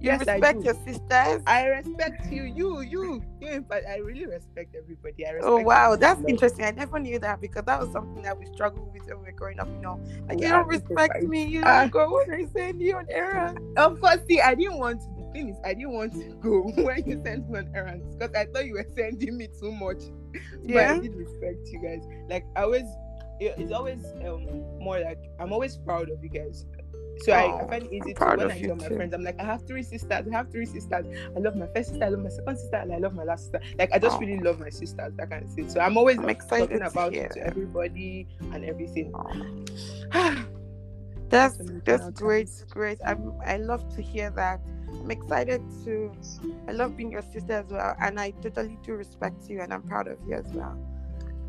You 0.00 0.10
Yes, 0.12 0.26
I 0.28 0.36
respect 0.38 0.64
your 0.64 0.74
sisters? 0.74 1.42
I 1.46 1.66
respect 1.66 2.32
you, 2.32 2.44
you, 2.44 2.80
you, 2.80 3.22
you. 3.40 3.48
In 3.48 3.64
fact, 3.64 3.84
I 3.86 3.98
really 3.98 4.24
respect 4.24 4.74
everybody. 4.74 5.26
I 5.26 5.30
oh, 5.30 5.34
respect 5.34 5.52
Oh 5.52 5.58
wow, 5.58 5.94
that's 5.94 6.22
interesting. 6.26 6.64
I 6.64 6.70
never 6.70 6.98
knew 6.98 7.18
that 7.18 7.40
because 7.40 7.64
that 7.66 7.80
was 7.80 7.92
something 7.92 8.22
that 8.22 8.38
we 8.38 8.46
struggled 8.46 8.90
with 8.94 9.06
when 9.06 9.18
we 9.18 9.24
were 9.26 9.32
growing 9.32 9.60
up. 9.60 9.68
You 9.68 9.82
know, 9.82 10.00
like 10.26 10.40
you 10.40 10.48
don't 10.48 10.66
respect 10.66 11.22
me, 11.24 11.44
you 11.44 11.62
ah. 11.64 11.82
don't 11.82 11.92
go 11.92 12.14
when 12.14 12.32
I 12.32 12.46
send 12.46 12.80
you 12.80 12.96
on 12.96 13.04
errands. 13.10 13.60
Of 13.76 14.00
course, 14.00 14.20
see, 14.26 14.40
I 14.40 14.54
didn't 14.54 14.78
want 14.78 15.00
to. 15.02 15.06
The 15.18 15.32
thing 15.32 15.50
is, 15.50 15.56
I 15.64 15.74
didn't 15.74 15.92
want 15.92 16.14
to 16.14 16.34
go 16.40 16.62
when 16.82 17.04
you 17.06 17.20
sent 17.22 17.50
me 17.50 17.58
on 17.58 17.68
errands 17.74 18.16
because 18.16 18.34
I 18.34 18.46
thought 18.46 18.64
you 18.64 18.74
were 18.74 18.86
sending 18.96 19.36
me 19.36 19.48
too 19.60 19.70
much. 19.70 20.00
But 20.64 20.70
Yeah. 20.70 20.94
I 20.94 20.98
did 21.00 21.14
respect 21.14 21.68
you 21.72 21.82
guys. 21.82 22.02
Like 22.30 22.46
I 22.56 22.62
always, 22.62 22.86
it's 23.40 23.72
always 23.72 24.04
um 24.24 24.44
more 24.78 25.00
like 25.00 25.18
I'm 25.38 25.52
always 25.52 25.76
proud 25.76 26.10
of 26.10 26.22
you 26.22 26.30
guys. 26.30 26.66
So 27.24 27.32
I, 27.32 27.42
I 27.60 27.62
Oh, 27.64 27.68
find 27.68 27.82
it 27.84 27.92
easy 27.92 28.14
to 28.14 28.24
when 28.24 28.50
I 28.50 28.58
tell 28.66 28.76
my 28.76 28.88
too. 28.88 28.96
friends, 28.96 29.12
I'm 29.12 29.22
like, 29.22 29.38
I 29.38 29.44
have 29.44 29.66
three 29.66 29.82
sisters. 29.82 30.10
I 30.26 30.34
have 30.34 30.50
three 30.50 30.64
sisters. 30.64 31.04
I 31.36 31.38
love 31.38 31.54
my 31.54 31.66
first 31.74 31.90
sister. 31.90 32.04
I 32.04 32.08
love 32.08 32.20
my 32.20 32.30
second 32.30 32.56
sister, 32.56 32.76
and 32.76 32.92
I 32.94 32.98
love 32.98 33.14
my 33.14 33.24
last 33.24 33.42
sister. 33.44 33.60
Like 33.78 33.90
I 33.92 33.98
just 33.98 34.16
Oh. 34.16 34.20
really 34.20 34.38
love 34.38 34.58
my 34.58 34.70
sisters. 34.70 35.12
That 35.16 35.28
kind 35.30 35.44
of 35.44 35.50
thing. 35.52 35.68
So 35.68 35.80
I'm 35.80 35.98
always 35.98 36.18
I'm 36.18 36.28
excited 36.30 36.70
talking 36.70 36.82
about 36.82 37.12
it 37.14 37.30
to 37.32 37.46
everybody 37.46 38.26
and 38.52 38.64
everything. 38.64 39.12
Oh, 39.14 40.44
That's 41.28 41.58
that's 41.84 42.10
great, 42.10 42.50
great. 42.70 42.98
I'm 43.06 43.34
I 43.46 43.56
love 43.58 43.88
to 43.94 44.02
hear 44.02 44.30
that. 44.30 44.60
I'm 44.88 45.10
excited 45.10 45.62
to. 45.84 46.12
I 46.68 46.72
love 46.72 46.96
being 46.96 47.12
your 47.12 47.22
sister 47.22 47.52
as 47.52 47.66
well, 47.70 47.94
and 48.00 48.18
I 48.18 48.32
totally 48.42 48.78
do 48.82 48.94
respect 48.94 49.48
you, 49.48 49.60
and 49.60 49.72
I'm 49.72 49.82
proud 49.82 50.08
of 50.08 50.18
you 50.26 50.34
as 50.34 50.46
well. 50.52 50.76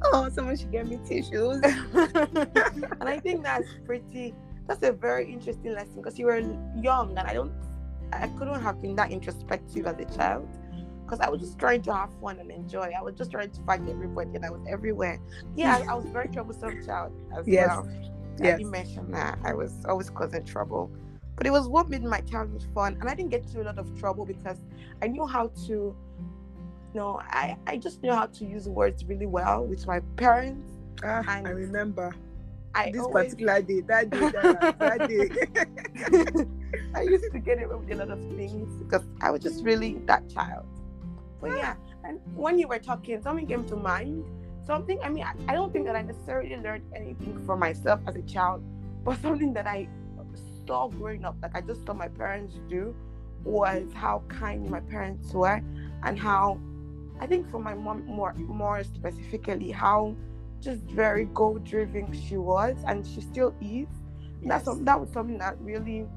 Oh, 0.05 0.29
someone 0.29 0.57
should 0.57 0.71
get 0.71 0.87
me 0.87 0.99
tissues. 1.05 1.61
and 1.63 3.03
I 3.03 3.19
think 3.19 3.43
that's 3.43 3.67
pretty. 3.85 4.33
That's 4.67 4.83
a 4.83 4.91
very 4.91 5.31
interesting 5.31 5.73
lesson 5.73 5.95
because 5.97 6.17
you 6.19 6.25
were 6.27 6.39
young, 6.81 7.17
and 7.17 7.27
I 7.27 7.33
don't. 7.33 7.51
I 8.13 8.27
couldn't 8.27 8.61
have 8.61 8.81
been 8.81 8.95
that 8.97 9.11
introspective 9.11 9.87
as 9.87 9.97
a 9.99 10.05
child 10.17 10.47
mm. 10.73 10.85
because 11.03 11.19
I 11.19 11.29
was 11.29 11.39
just 11.41 11.57
trying 11.57 11.81
to 11.83 11.93
have 11.93 12.09
fun 12.21 12.39
and 12.39 12.51
enjoy. 12.51 12.91
I 12.97 13.01
was 13.01 13.15
just 13.15 13.31
trying 13.31 13.51
to 13.51 13.61
fight 13.63 13.81
everybody, 13.89 14.35
and 14.35 14.45
I 14.45 14.49
was 14.49 14.61
everywhere. 14.69 15.19
Yeah, 15.55 15.77
I, 15.77 15.91
I 15.91 15.93
was 15.95 16.05
a 16.05 16.09
very 16.09 16.27
troublesome 16.27 16.85
child 16.85 17.13
as 17.37 17.47
Yes. 17.47 17.67
well. 17.67 17.87
I 18.41 18.43
Yes. 18.43 18.57
didn't 18.57 18.71
mention 18.71 19.11
that. 19.11 19.39
I 19.43 19.53
was 19.53 19.73
always 19.85 20.09
causing 20.09 20.43
trouble. 20.43 20.91
But 21.35 21.47
it 21.47 21.51
was 21.51 21.67
what 21.67 21.89
made 21.89 22.03
my 22.03 22.21
childhood 22.21 22.63
fun. 22.73 22.97
And 22.99 23.09
I 23.09 23.15
didn't 23.15 23.31
get 23.31 23.43
into 23.43 23.61
a 23.61 23.65
lot 23.65 23.77
of 23.77 23.99
trouble 23.99 24.25
because 24.25 24.57
I 25.01 25.07
knew 25.07 25.25
how 25.25 25.47
to, 25.67 25.95
know, 26.93 27.19
I, 27.23 27.57
I 27.67 27.77
just 27.77 28.01
knew 28.01 28.13
how 28.13 28.25
to 28.27 28.45
use 28.45 28.67
words 28.67 29.05
really 29.05 29.25
well 29.25 29.65
with 29.65 29.85
my 29.87 29.99
parents. 30.17 30.71
Ah, 31.03 31.23
And- 31.27 31.47
I 31.47 31.51
remember. 31.51 32.13
I 32.73 32.89
this 32.89 33.01
always, 33.01 33.33
particular 33.33 33.61
day, 33.61 33.81
that 33.81 34.09
day, 34.09 34.19
that, 34.19 34.79
that 34.79 35.09
day. 35.09 36.45
I 36.95 37.01
used 37.01 37.29
to 37.33 37.39
get 37.39 37.61
away 37.61 37.75
with 37.75 37.91
a 37.91 37.95
lot 37.95 38.09
of 38.11 38.19
things 38.37 38.81
because 38.81 39.01
I 39.19 39.29
was 39.29 39.41
just 39.41 39.61
really 39.65 39.95
that 40.05 40.29
child. 40.29 40.65
But 41.41 41.57
yeah, 41.57 41.75
and 42.05 42.21
when 42.33 42.57
you 42.57 42.69
were 42.69 42.79
talking, 42.79 43.21
something 43.21 43.45
came 43.45 43.65
to 43.65 43.75
mind. 43.75 44.23
Something, 44.65 44.99
I 45.03 45.09
mean, 45.09 45.25
I, 45.25 45.33
I 45.49 45.53
don't 45.53 45.73
think 45.73 45.85
that 45.87 45.97
I 45.97 46.01
necessarily 46.03 46.55
learned 46.55 46.83
anything 46.95 47.43
for 47.45 47.57
myself 47.57 47.99
as 48.07 48.15
a 48.15 48.21
child, 48.21 48.63
but 49.03 49.19
something 49.21 49.51
that 49.53 49.67
I 49.67 49.89
saw 50.65 50.87
growing 50.87 51.25
up, 51.25 51.35
like 51.41 51.55
I 51.55 51.61
just 51.61 51.85
saw 51.85 51.93
my 51.93 52.07
parents 52.07 52.53
do, 52.69 52.95
was 53.43 53.83
how 53.93 54.23
kind 54.29 54.69
my 54.69 54.79
parents 54.79 55.33
were 55.33 55.61
and 56.03 56.17
how 56.17 56.59
I 57.21 57.27
think 57.27 57.47
for 57.49 57.59
my 57.59 57.75
mom 57.75 58.05
more 58.05 58.33
more 58.33 58.83
specifically 58.83 59.69
how 59.71 60.15
just 60.59 60.81
very 60.83 61.25
goal 61.25 61.59
driven 61.59 62.11
she 62.13 62.37
was 62.37 62.75
and 62.87 63.05
she 63.05 63.21
still 63.21 63.55
is. 63.61 63.87
That's 64.43 64.65
some, 64.65 64.83
that 64.85 64.99
was 64.99 65.11
something 65.11 65.37
that 65.37 65.55
really 65.61 66.07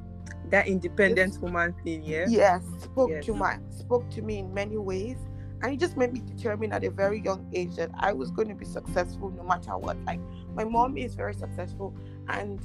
that 0.51 0.67
independent 0.67 1.39
woman 1.41 1.75
thing, 1.85 2.03
yeah. 2.05 2.25
yes 2.29 2.63
spoke 2.81 3.11
Yes. 3.11 3.27
to 3.27 3.35
my 3.35 3.59
spoke 3.71 4.09
to 4.11 4.23
me 4.23 4.39
in 4.39 4.53
many 4.55 4.79
ways 4.79 5.17
and 5.63 5.73
it 5.73 5.79
just 5.79 5.97
made 5.97 6.13
me 6.13 6.21
determine 6.21 6.73
at 6.73 6.85
a 6.85 6.91
very 6.91 7.21
young 7.21 7.47
age 7.55 7.77
that 7.77 7.91
I 7.99 8.13
was 8.13 8.31
going 8.31 8.49
to 8.49 8.55
be 8.55 8.65
successful 8.65 9.31
no 9.31 9.43
matter 9.43 9.77
what. 9.79 9.97
Like 10.05 10.21
my 10.55 10.65
mom 10.65 10.97
is 10.97 11.15
very 11.15 11.35
successful 11.35 11.95
and 12.29 12.61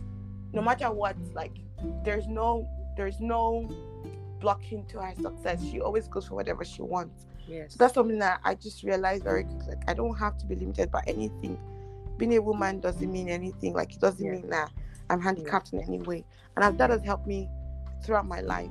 no 0.54 0.62
matter 0.62 0.92
what, 0.92 1.16
like 1.34 1.54
there's 2.04 2.28
no 2.28 2.68
there's 2.98 3.20
no 3.20 3.70
blocking 4.40 4.86
to 4.88 5.02
her 5.02 5.14
success. 5.22 5.64
She 5.70 5.80
always 5.82 6.08
goes 6.08 6.28
for 6.28 6.36
whatever 6.36 6.64
she 6.66 6.82
wants. 6.82 7.26
Yes. 7.50 7.74
So 7.74 7.78
that's 7.80 7.94
something 7.96 8.20
that 8.20 8.40
I 8.44 8.56
just 8.56 8.84
realized 8.84 9.24
very 9.24 9.44
quick. 9.44 9.68
Like 9.68 9.84
I 9.90 9.94
don't 9.94 10.16
have 10.18 10.38
to 10.38 10.46
be 10.46 10.56
limited 10.56 10.92
by 10.92 11.02
anything. 11.08 11.58
Being 12.18 12.36
a 12.36 12.42
woman 12.42 12.80
doesn't 12.80 13.12
mean 13.12 13.28
anything. 13.30 13.74
Like 13.74 13.94
it 13.94 14.00
doesn't 14.00 14.24
Yeah. 14.24 14.34
mean 14.34 14.50
that 14.50 14.72
I'm 15.10 15.20
handicapped 15.20 15.74
in 15.74 15.82
any 15.82 16.00
way. 16.00 16.24
And 16.56 16.64
that- 16.64 16.78
that 16.78 16.90
has 16.92 17.02
helped 17.04 17.26
me 17.26 17.50
throughout 18.04 18.28
my 18.28 18.42
life. 18.42 18.70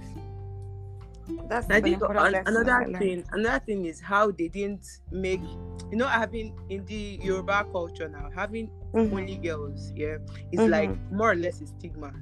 That's 1.49 1.69
I 1.69 1.81
think 1.81 2.01
an- 2.03 2.43
another 2.47 2.99
thing, 2.99 3.25
another 3.33 3.63
thing 3.65 3.85
is 3.85 4.01
how 4.01 4.31
they 4.31 4.49
didn't 4.49 4.87
make, 5.11 5.43
you 5.91 5.97
know, 5.99 6.07
having 6.07 6.55
in 6.71 6.85
the 6.87 7.19
Yoruba 7.23 7.67
culture 7.71 8.09
now, 8.09 8.31
having 8.35 8.71
Mhm. 8.95 9.13
only 9.13 9.37
girls, 9.37 9.93
yeah, 9.95 10.17
it's 10.53 10.63
Mhm. 10.63 10.71
like 10.71 11.13
more 11.13 11.33
or 11.33 11.35
less 11.35 11.61
a 11.61 11.67
stigma, 11.67 12.13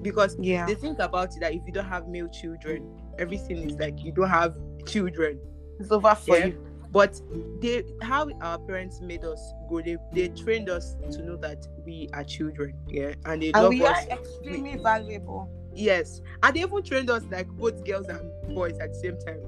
because 0.00 0.36
Yeah. 0.40 0.64
they 0.64 0.74
think 0.74 1.00
about 1.00 1.36
it 1.36 1.40
that 1.40 1.52
if 1.52 1.66
you 1.66 1.72
don't 1.72 1.84
have 1.84 2.08
male 2.08 2.28
children, 2.28 2.98
everything 3.18 3.58
is 3.58 3.78
like 3.78 4.02
you 4.02 4.12
don't 4.12 4.30
have 4.30 4.56
children. 4.86 5.38
It's 5.80 5.90
over 5.90 6.14
for 6.14 6.36
Yeah. 6.38 6.46
you. 6.46 6.66
But 6.92 7.20
they, 7.60 7.84
how 8.02 8.28
our 8.40 8.58
parents 8.58 9.00
made 9.00 9.24
us 9.24 9.40
grow, 9.68 9.80
they, 9.80 9.96
they 10.12 10.28
trained 10.28 10.68
us 10.68 10.96
to 11.12 11.22
know 11.22 11.36
that 11.36 11.66
we 11.86 12.08
are 12.12 12.24
children, 12.24 12.74
yeah, 12.88 13.14
and 13.26 13.40
they 13.42 13.52
And 13.52 13.62
love 13.62 13.68
we 13.70 13.84
are 13.86 13.94
us. 13.94 14.06
extremely 14.08 14.76
valuable. 14.76 15.48
Yes, 15.72 16.20
and 16.42 16.56
they 16.56 16.62
even 16.62 16.82
trained 16.82 17.08
us 17.08 17.22
like 17.30 17.46
both 17.48 17.84
girls 17.84 18.08
and 18.08 18.20
boys 18.54 18.76
at 18.80 18.92
the 18.92 18.98
same 18.98 19.18
time. 19.20 19.38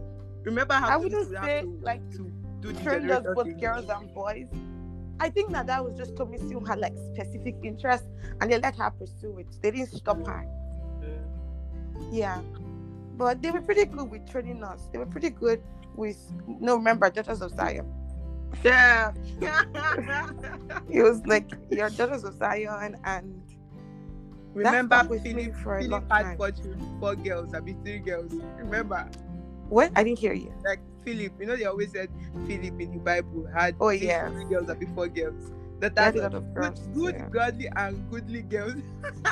Remember 0.44 0.74
how 0.74 0.90
I 0.90 0.96
wouldn't 0.96 1.30
say, 1.30 1.62
to, 1.62 1.78
like, 1.82 2.00
to 2.12 2.32
do 2.60 2.72
the 2.72 2.80
Trained 2.80 3.10
us 3.10 3.26
both 3.34 3.46
thing? 3.46 3.58
girls 3.58 3.88
and 3.88 4.14
boys. 4.14 4.46
I 5.18 5.28
think 5.28 5.50
that 5.50 5.66
that 5.66 5.84
was 5.84 5.96
just 5.96 6.16
Tommy 6.16 6.38
still 6.38 6.64
had 6.64 6.78
like 6.78 6.94
specific 7.12 7.56
interest 7.62 8.04
and 8.40 8.50
they 8.50 8.58
let 8.58 8.76
her 8.76 8.90
pursue 8.90 9.38
it. 9.38 9.46
They 9.62 9.70
didn't 9.72 9.90
stop 9.90 10.24
her. 10.26 10.46
Yeah. 12.10 12.40
But 13.16 13.42
they 13.42 13.50
were 13.50 13.60
pretty 13.60 13.84
good 13.84 14.10
with 14.10 14.28
training 14.30 14.62
us. 14.64 14.88
They 14.92 14.98
were 14.98 15.06
pretty 15.06 15.30
good 15.30 15.62
with 15.94 16.18
no 16.46 16.76
remember 16.76 17.10
Daughters 17.10 17.42
of 17.42 17.52
Zion. 17.52 17.86
Yeah. 18.64 19.12
It 20.90 21.02
was 21.02 21.24
like 21.26 21.50
your 21.70 21.90
Daughters 21.90 22.24
of 22.24 22.36
Zion 22.38 22.96
and 23.04 23.42
Remember 24.54 25.02
with 25.08 25.24
me 25.24 25.32
Philip, 25.32 25.56
for 25.56 25.78
a 25.78 25.82
Philip 25.82 26.02
long 26.02 26.10
had 26.10 26.22
time. 26.24 26.36
four, 26.36 26.50
children, 26.50 26.96
four 27.00 27.14
girls, 27.16 27.54
I 27.54 27.60
mean 27.60 27.82
three 27.82 27.98
girls. 27.98 28.32
Remember, 28.58 29.08
what? 29.68 29.90
I 29.96 30.04
didn't 30.04 30.18
hear 30.18 30.34
you. 30.34 30.52
like 30.64 30.80
Philip, 31.04 31.32
you 31.40 31.46
know 31.46 31.56
they 31.56 31.64
always 31.64 31.92
said 31.92 32.10
Philip 32.46 32.78
in 32.80 32.92
the 32.92 32.98
Bible 32.98 33.48
had 33.54 33.74
oh, 33.80 33.88
yeah. 33.88 34.28
three 34.28 34.44
girls, 34.44 34.68
I 34.68 34.74
mean 34.74 34.94
four 34.94 35.08
girls. 35.08 35.50
That 35.82 35.96
They 35.96 36.02
had 36.04 36.14
that's 36.14 36.34
a 36.34 36.36
of 36.36 36.54
girls, 36.54 36.78
good, 36.94 36.94
good 36.94 37.14
yeah. 37.16 37.28
godly 37.28 37.68
and 37.74 38.08
goodly 38.08 38.42
girls. 38.42 38.76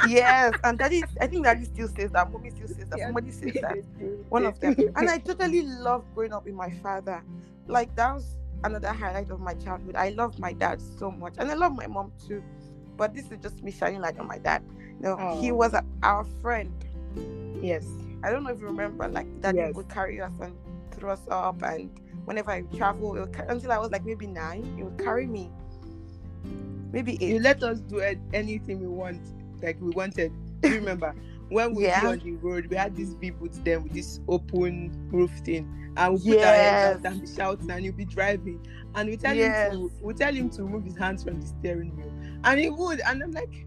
yes, 0.08 0.52
and 0.64 0.76
that 0.80 0.90
is 0.92 1.04
I 1.20 1.28
think 1.28 1.44
daddy 1.48 1.64
still 1.64 1.86
says 1.86 2.10
that, 2.10 2.32
mommy 2.32 2.50
still 2.50 2.66
says 2.66 2.88
that, 2.90 2.98
Yeah. 2.98 3.06
somebody 3.06 3.30
says 3.30 3.52
that. 3.62 3.76
One 4.30 4.44
of 4.46 4.58
them. 4.58 4.74
And 4.96 5.08
I 5.08 5.18
totally 5.30 5.62
love 5.62 6.04
growing 6.12 6.32
up 6.32 6.44
with 6.44 6.54
my 6.54 6.70
father. 6.82 7.22
Like 7.68 7.94
that 7.94 8.14
was 8.14 8.34
another 8.64 8.88
highlight 8.92 9.30
of 9.30 9.38
my 9.38 9.54
childhood. 9.54 9.94
I 9.94 10.08
love 10.10 10.40
my 10.40 10.52
dad 10.52 10.80
so 10.98 11.12
much, 11.12 11.34
and 11.38 11.48
I 11.48 11.54
love 11.54 11.76
my 11.76 11.86
mom 11.86 12.10
too. 12.26 12.42
But 12.96 13.14
this 13.14 13.30
is 13.30 13.38
just 13.40 13.62
me 13.62 13.70
shining 13.70 14.00
light 14.00 14.18
on 14.18 14.26
my 14.26 14.38
dad. 14.38 14.62
You 15.00 15.16
No, 15.16 15.38
he 15.40 15.52
oh. 15.52 15.54
was 15.54 15.72
a, 15.72 15.84
our 16.02 16.24
friend. 16.42 16.72
yes. 17.62 17.86
I 18.24 18.30
don't 18.30 18.42
know 18.42 18.50
if 18.50 18.60
you 18.60 18.66
remember, 18.66 19.06
like 19.08 19.28
daddy 19.40 19.58
Yes. 19.58 19.74
would 19.76 19.88
carry 19.88 20.20
us 20.20 20.32
and 20.40 20.52
throw 20.90 21.12
us 21.12 21.22
up, 21.30 21.62
and 21.62 21.90
whenever 22.24 22.50
I 22.50 22.62
travel, 22.76 23.16
it 23.16 23.20
would 23.20 23.36
until 23.48 23.70
I 23.70 23.78
was 23.78 23.92
like 23.92 24.04
maybe 24.04 24.26
nine, 24.26 24.64
he 24.76 24.82
would 24.82 24.98
carry 24.98 25.26
me. 25.28 25.50
Maybe 26.92 27.16
you 27.20 27.40
let 27.40 27.62
us 27.62 27.80
do 27.80 28.00
anything 28.32 28.80
we 28.80 28.88
want, 28.88 29.22
like 29.62 29.80
we 29.80 29.90
wanted. 29.90 30.32
Do 30.62 30.68
you 30.70 30.76
remember 30.76 31.14
when 31.48 31.74
we 31.74 31.84
Yeah. 31.84 32.00
were 32.00 32.08
on 32.08 32.20
the 32.20 32.32
road? 32.36 32.66
We 32.66 32.76
had 32.76 32.94
these 32.96 33.14
V 33.14 33.30
boots 33.30 33.60
then 33.64 33.82
with 33.84 33.92
this 33.92 34.20
open 34.28 35.08
roof 35.10 35.30
thing, 35.44 35.92
and 35.96 36.14
we 36.14 36.20
put 36.20 36.42
our 36.42 36.58
heads 36.58 36.82
out 36.84 37.04
and 37.04 37.20
be 37.20 37.26
shouting, 37.26 37.70
and 37.70 37.84
he'll 37.84 37.92
be 37.92 38.04
driving, 38.04 38.60
and 38.94 39.08
we 39.08 39.16
tell 39.16 39.36
Yes. 39.36 39.66
him 39.68 39.70
to 39.72 39.92
we 40.00 40.14
tell 40.14 40.34
him 40.34 40.50
to 40.50 40.62
remove 40.64 40.84
his 40.84 40.96
hands 40.96 41.22
from 41.24 41.40
the 41.40 41.46
steering 41.46 41.96
wheel, 41.96 42.12
and 42.44 42.60
he 42.60 42.70
would, 42.70 43.00
and 43.06 43.22
I'm 43.22 43.32
like, 43.32 43.66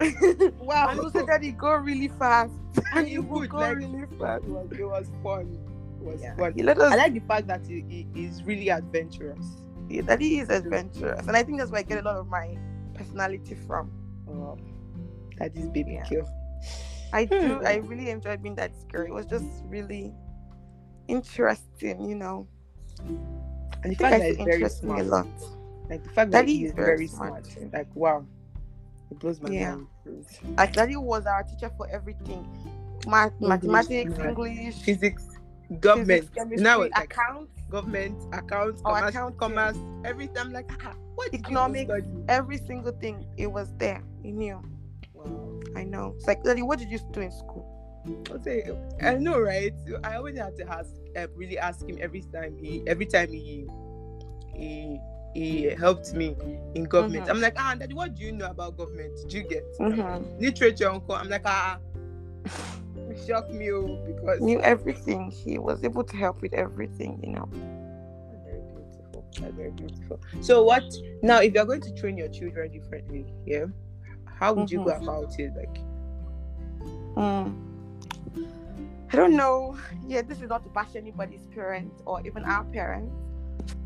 wow, 0.58 0.88
and 0.88 0.98
he 0.98 1.00
would 1.00 1.12
say, 1.12 1.22
Daddy, 1.22 1.52
go 1.52 1.74
really 1.74 2.08
fast. 2.08 2.52
and 2.92 3.06
he 3.08 3.18
he 3.18 3.18
would 3.18 3.48
go 3.48 3.58
like 3.58 3.76
really 3.76 4.02
it 4.02 4.08
fast. 4.18 4.44
was 4.46 4.68
it 4.72 4.84
was 4.84 5.10
fun, 5.22 5.58
it 6.00 6.04
was 6.04 6.20
Yeah. 6.22 6.34
fun. 6.36 6.52
He 6.54 6.62
let 6.62 6.78
us 6.78 6.92
I 6.92 6.96
like 6.96 7.14
the 7.14 7.20
fact 7.20 7.46
that 7.48 7.66
he, 7.66 8.06
he 8.14 8.24
is 8.26 8.42
really 8.44 8.68
adventurous. 8.68 9.61
That 10.00 10.20
he 10.20 10.38
is 10.38 10.48
adventurous, 10.48 11.26
and 11.26 11.36
I 11.36 11.42
think 11.42 11.58
that's 11.58 11.70
where 11.70 11.80
I 11.80 11.82
get 11.82 11.98
a 11.98 12.02
lot 12.02 12.16
of 12.16 12.28
my 12.28 12.56
personality 12.94 13.54
from. 13.66 13.90
Oh, 14.28 14.58
that 15.38 15.54
is 15.56 15.68
baby 15.68 16.00
Yeah. 16.10 16.22
I 17.12 17.26
do. 17.26 17.58
Hmm. 17.58 17.66
I 17.66 17.74
really 17.76 18.08
enjoyed 18.10 18.42
being 18.42 18.54
that 18.54 18.72
girl. 18.90 19.06
It 19.06 19.12
was 19.12 19.26
just 19.26 19.44
really 19.66 20.14
interesting, 21.08 22.08
you 22.08 22.14
know. 22.14 22.46
And 23.84 23.84
the 23.84 23.90
I 23.90 23.94
think 23.94 23.98
fact 23.98 24.18
that 24.20 24.28
he's 24.28 24.80
very 24.80 24.94
me 24.94 25.00
a 25.00 25.04
lot. 25.04 25.26
Like 25.90 26.02
the 26.04 26.10
fact 26.10 26.30
That 26.30 26.38
that 26.42 26.48
he 26.48 26.58
he 26.58 26.64
is 26.64 26.70
is 26.70 26.76
very 26.76 26.96
very 26.96 27.06
smart 27.08 27.46
smart. 27.46 27.72
Like 27.72 27.88
wow. 27.94 28.24
It 29.10 29.18
blows 29.18 29.40
my 29.40 29.50
Yeah. 29.50 29.74
mind. 29.74 29.88
Like 30.56 30.72
Daddy 30.72 30.96
was 30.96 31.26
our 31.26 31.42
teacher 31.42 31.70
for 31.76 31.86
everything, 31.90 32.46
Math, 33.06 33.32
mathematics, 33.40 34.16
math, 34.16 34.28
English, 34.28 34.80
Physics, 34.80 35.24
government. 35.80 36.28
now 36.60 36.82
it's 36.82 36.94
like 36.96 37.04
accounts, 37.12 37.52
government, 37.70 38.16
accounts, 38.32 38.80
Oh, 38.84 38.92
commerce, 38.92 39.10
accounting. 39.10 39.38
commerce, 39.38 39.76
everything. 40.04 40.36
I'm 40.38 40.52
like, 40.52 40.70
ah, 40.84 40.94
what 41.14 41.30
did 41.30 41.40
you 41.40 41.46
Economics. 41.46 41.84
study? 41.90 42.06
every 42.28 42.58
single 42.58 42.92
thing. 42.92 43.24
It 43.36 43.50
was 43.50 43.72
there. 43.78 44.02
You 44.22 44.32
knew. 44.32 44.62
Wow. 45.14 45.60
I 45.76 45.84
know. 45.84 46.14
It's 46.16 46.26
like 46.26 46.42
Daddy, 46.42 46.62
what 46.62 46.78
did 46.78 46.90
you 46.90 46.98
do 47.12 47.20
in 47.20 47.30
school? 47.30 47.68
I'll 48.30 48.42
say, 48.42 48.64
I 49.00 49.14
know, 49.14 49.38
right? 49.40 49.72
I 50.02 50.16
always 50.16 50.36
have 50.38 50.56
to 50.56 50.68
ask, 50.68 50.90
uh, 51.16 51.26
really 51.36 51.58
ask 51.58 51.86
him 51.86 51.98
every 52.00 52.22
time 52.22 52.56
he, 52.58 52.82
every 52.88 53.06
time 53.06 53.30
he, 53.30 53.68
he, 54.54 54.98
he 55.34 55.62
helped 55.78 56.12
me 56.12 56.36
in 56.74 56.84
government. 56.84 57.26
Mhm. 57.26 57.30
I'm 57.30 57.40
like, 57.40 57.54
ah, 57.56 57.74
daddy, 57.78 57.94
what 57.94 58.14
do 58.16 58.22
you 58.24 58.32
know 58.32 58.46
about 58.50 58.76
government? 58.76 59.12
Do 59.28 59.36
you 59.38 59.44
get 59.44 59.64
Mhm. 59.78 60.40
literature? 60.40 60.90
Uncle? 60.90 61.14
I'm 61.14 61.28
like, 61.28 61.42
ah, 61.46 61.78
it 62.44 62.91
shocked 63.18 63.50
me 63.50 63.70
oh, 63.72 63.98
because 64.06 64.40
Knew 64.40 64.60
everything. 64.60 65.30
He 65.30 65.58
was 65.58 65.82
able 65.84 66.04
to 66.04 66.16
help 66.16 66.40
with 66.42 66.52
everything. 66.54 67.20
You 67.22 67.32
know. 67.34 67.48
Very 68.44 68.60
beautiful. 68.72 69.24
Very 69.56 69.70
beautiful. 69.70 70.20
So 70.40 70.62
what 70.62 70.84
now 71.22 71.40
if 71.40 71.54
you're 71.54 71.64
going 71.64 71.80
to 71.82 71.94
train 71.94 72.16
your 72.16 72.28
children 72.28 72.70
differently, 72.72 73.26
yeah? 73.46 73.66
How 74.24 74.52
would 74.54 74.70
you 74.70 74.78
go 74.78 74.92
Mhm. 74.92 75.02
about 75.02 75.38
it? 75.38 75.52
Like 75.56 75.78
Mm. 77.14 77.54
I 79.12 79.16
don't 79.16 79.36
know. 79.36 79.76
Yeah, 80.06 80.22
this 80.22 80.40
is 80.40 80.48
not 80.48 80.64
to 80.64 80.70
bash 80.70 80.96
anybody's 80.96 81.46
parents 81.54 82.00
or 82.06 82.26
even 82.26 82.44
our 82.44 82.64
parents, 82.64 83.14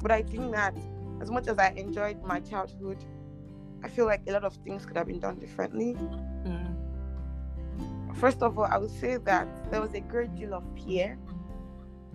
but 0.01 0.13
I 0.13 0.23
think 0.23 0.53
that 0.55 0.77
as 1.21 1.31
much 1.31 1.49
as 1.49 1.59
I 1.59 1.71
enjoyed 1.71 2.23
my 2.23 2.39
childhood, 2.41 3.05
I 3.83 3.89
feel 3.89 4.07
like 4.07 4.23
a 4.29 4.33
lot 4.33 4.45
of 4.45 4.55
things 4.65 4.87
could 4.87 4.97
have 4.97 5.09
been 5.09 5.19
done 5.19 5.39
differently. 5.41 5.97
First 8.17 8.43
of 8.43 8.59
all, 8.59 8.65
I 8.65 8.79
would 8.79 8.91
say 8.91 9.19
that 9.19 9.71
there 9.71 9.81
was 9.81 9.95
a 9.95 10.01
great 10.01 10.35
deal 10.35 10.55
of 10.55 10.65
fear. 10.85 11.19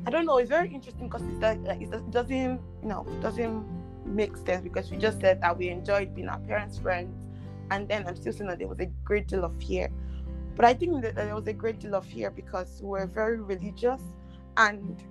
I 0.05 0.09
don't 0.09 0.25
know. 0.25 0.37
It's 0.39 0.49
very 0.49 0.73
interesting 0.73 1.07
because 1.07 1.21
it's 1.27 1.39
like, 1.39 1.59
it 1.79 2.11
doesn't, 2.11 2.31
you 2.31 2.59
know, 2.83 3.05
doesn't 3.21 3.65
make 4.03 4.35
sense 4.35 4.63
because 4.63 4.89
we 4.89 4.97
just 4.97 5.21
said 5.21 5.41
that 5.41 5.55
we 5.57 5.69
enjoyed 5.69 6.15
being 6.15 6.27
our 6.27 6.39
parents' 6.39 6.79
friends, 6.79 7.27
and 7.69 7.87
then 7.87 8.07
I'm 8.07 8.15
still 8.15 8.33
saying 8.33 8.49
that 8.49 8.57
there 8.57 8.67
was 8.67 8.79
a 8.79 8.87
great 9.03 9.27
deal 9.27 9.45
of 9.45 9.55
fear. 9.61 9.91
But 10.55 10.65
I 10.65 10.73
think 10.73 11.03
that 11.03 11.15
there 11.15 11.35
was 11.35 11.47
a 11.47 11.53
great 11.53 11.79
deal 11.79 11.93
of 11.93 12.05
fear 12.05 12.31
because 12.31 12.81
we 12.81 12.89
were 12.89 13.05
very 13.05 13.39
religious, 13.39 14.01
and 14.57 15.03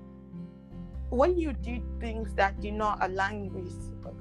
when 1.11 1.38
you 1.38 1.52
do 1.52 1.80
things 2.00 2.35
that 2.35 2.61
do 2.61 2.73
not 2.73 2.99
align 3.00 3.52
with 3.52 3.73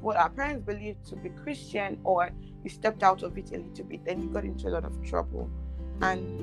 what 0.02 0.18
our 0.18 0.30
parents 0.30 0.66
believed 0.66 1.04
to 1.08 1.16
be 1.16 1.30
Christian, 1.30 2.00
or 2.04 2.30
you 2.64 2.70
stepped 2.70 3.02
out 3.02 3.24
of 3.24 3.38
it 3.40 3.50
a 3.54 3.58
little 3.58 3.86
bit, 3.86 4.06
then 4.06 4.22
you 4.22 4.30
got 4.30 4.44
into 4.46 4.68
a 4.68 4.72
lot 4.72 4.86
of 4.86 5.04
trouble. 5.04 5.50
And 6.02 6.40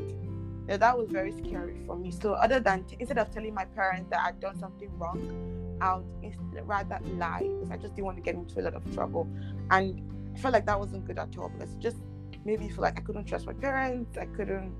you 0.62 0.66
know, 0.68 0.76
that 0.76 0.98
was 0.98 1.08
very 1.10 1.32
scary 1.32 1.80
for 1.86 1.96
me. 1.96 2.10
So, 2.10 2.32
other 2.34 2.60
than 2.60 2.84
t- 2.84 2.96
instead 2.98 3.18
of 3.18 3.30
telling 3.30 3.54
my 3.54 3.64
parents 3.64 4.10
that 4.10 4.20
I'd 4.20 4.40
done 4.40 4.58
something 4.58 4.90
wrong, 4.98 5.78
I 5.80 5.96
would 5.96 6.66
rather 6.66 6.98
lie 7.14 7.42
because 7.42 7.70
I 7.70 7.76
just 7.76 7.94
didn't 7.94 8.06
want 8.06 8.16
to 8.16 8.22
get 8.22 8.34
into 8.34 8.60
a 8.60 8.62
lot 8.62 8.74
of 8.74 8.94
trouble. 8.94 9.28
And 9.70 10.02
I 10.34 10.38
felt 10.38 10.52
like 10.52 10.66
that 10.66 10.78
wasn't 10.78 11.06
good 11.06 11.18
at 11.18 11.36
all 11.38 11.50
because 11.50 11.72
it 11.72 11.80
just 11.80 11.98
made 12.44 12.60
me 12.60 12.68
feel 12.68 12.82
like 12.82 12.98
I 12.98 13.02
couldn't 13.02 13.24
trust 13.24 13.46
my 13.46 13.52
parents. 13.52 14.16
I 14.18 14.26
couldn't, 14.26 14.74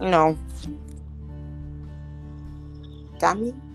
you 0.00 0.10
know. 0.10 0.38
Damn 3.18 3.68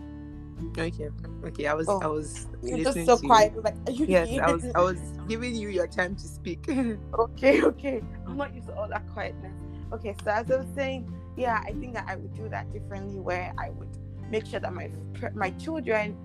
Okay. 0.77 1.09
Okay. 1.45 1.67
I 1.67 1.73
was. 1.73 1.87
Oh, 1.89 1.99
I 2.01 2.07
was. 2.07 2.47
You're 2.61 2.79
just 2.79 3.05
so 3.05 3.17
quiet. 3.17 3.61
Like, 3.63 3.75
you 3.91 4.05
yes, 4.07 4.29
I 4.39 4.51
was. 4.51 4.65
I 4.75 4.81
was 4.81 4.97
giving 5.27 5.55
you 5.55 5.69
your 5.69 5.87
time 5.87 6.15
to 6.15 6.27
speak. 6.27 6.67
okay. 7.19 7.61
Okay. 7.61 8.01
I'm 8.25 8.37
not 8.37 8.53
used 8.53 8.67
to 8.67 8.75
all 8.75 8.87
that 8.87 9.07
quietness. 9.13 9.53
Okay. 9.93 10.15
So 10.23 10.31
as 10.31 10.49
I 10.49 10.57
was 10.57 10.67
saying, 10.75 11.11
yeah, 11.37 11.61
I 11.65 11.71
think 11.73 11.93
that 11.93 12.05
I 12.07 12.15
would 12.15 12.33
do 12.35 12.49
that 12.49 12.71
differently, 12.73 13.19
where 13.19 13.53
I 13.57 13.69
would 13.69 13.89
make 14.29 14.45
sure 14.45 14.59
that 14.59 14.73
my 14.73 14.89
my 15.33 15.51
children 15.51 16.17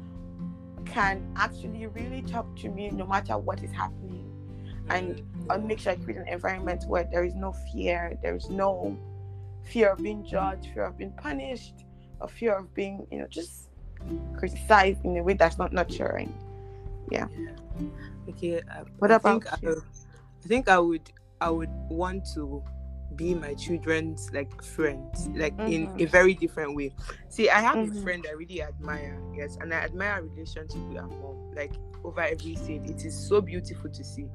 can 0.84 1.30
actually 1.36 1.86
really 1.86 2.22
talk 2.22 2.56
to 2.56 2.68
me 2.70 2.90
no 2.90 3.06
matter 3.06 3.36
what 3.36 3.62
is 3.62 3.70
happening, 3.72 4.26
and 4.88 5.22
I'll 5.50 5.60
make 5.60 5.80
sure 5.80 5.92
I 5.92 5.96
create 5.96 6.18
an 6.18 6.28
environment 6.28 6.84
where 6.86 7.04
there 7.12 7.24
is 7.24 7.34
no 7.34 7.52
fear, 7.72 8.18
there 8.22 8.34
is 8.34 8.48
no 8.48 8.96
fear 9.64 9.90
of 9.90 9.98
being 9.98 10.24
judged, 10.24 10.68
fear 10.72 10.84
of 10.84 10.96
being 10.96 11.12
punished, 11.12 11.84
or 12.20 12.28
fear 12.28 12.54
of 12.54 12.72
being, 12.74 13.06
you 13.10 13.18
know, 13.18 13.26
just 13.28 13.68
criticized 14.36 15.04
in 15.04 15.16
a 15.16 15.22
way 15.22 15.34
that's 15.34 15.58
not 15.58 15.72
nurturing. 15.72 16.32
Yeah. 17.10 17.26
Okay. 18.28 18.60
Um, 18.60 18.86
what 18.98 19.10
I 19.10 19.16
about 19.16 19.42
think 19.44 19.62
you? 19.62 19.70
I, 19.70 20.44
I 20.44 20.48
think 20.48 20.68
I 20.68 20.78
would 20.78 21.10
I 21.40 21.50
would 21.50 21.70
want 21.90 22.26
to 22.34 22.62
be 23.16 23.34
my 23.34 23.54
children's 23.54 24.30
like 24.32 24.62
friends, 24.62 25.28
like 25.34 25.56
mm-hmm. 25.56 25.72
in 25.72 26.00
a 26.00 26.04
very 26.06 26.34
different 26.34 26.76
way. 26.76 26.92
See, 27.28 27.48
I 27.50 27.60
have 27.60 27.76
mm-hmm. 27.76 27.98
a 27.98 28.02
friend 28.02 28.26
I 28.28 28.32
really 28.32 28.62
admire, 28.62 29.20
yes, 29.34 29.56
and 29.60 29.72
I 29.72 29.78
admire 29.78 30.22
relationship 30.22 30.76
with 30.76 30.96
her 30.98 31.06
mom, 31.06 31.52
like 31.54 31.72
over 32.04 32.20
every 32.20 32.54
stage. 32.56 32.82
It 32.84 33.04
is 33.04 33.28
so 33.28 33.40
beautiful 33.40 33.90
to 33.90 34.04
see 34.04 34.26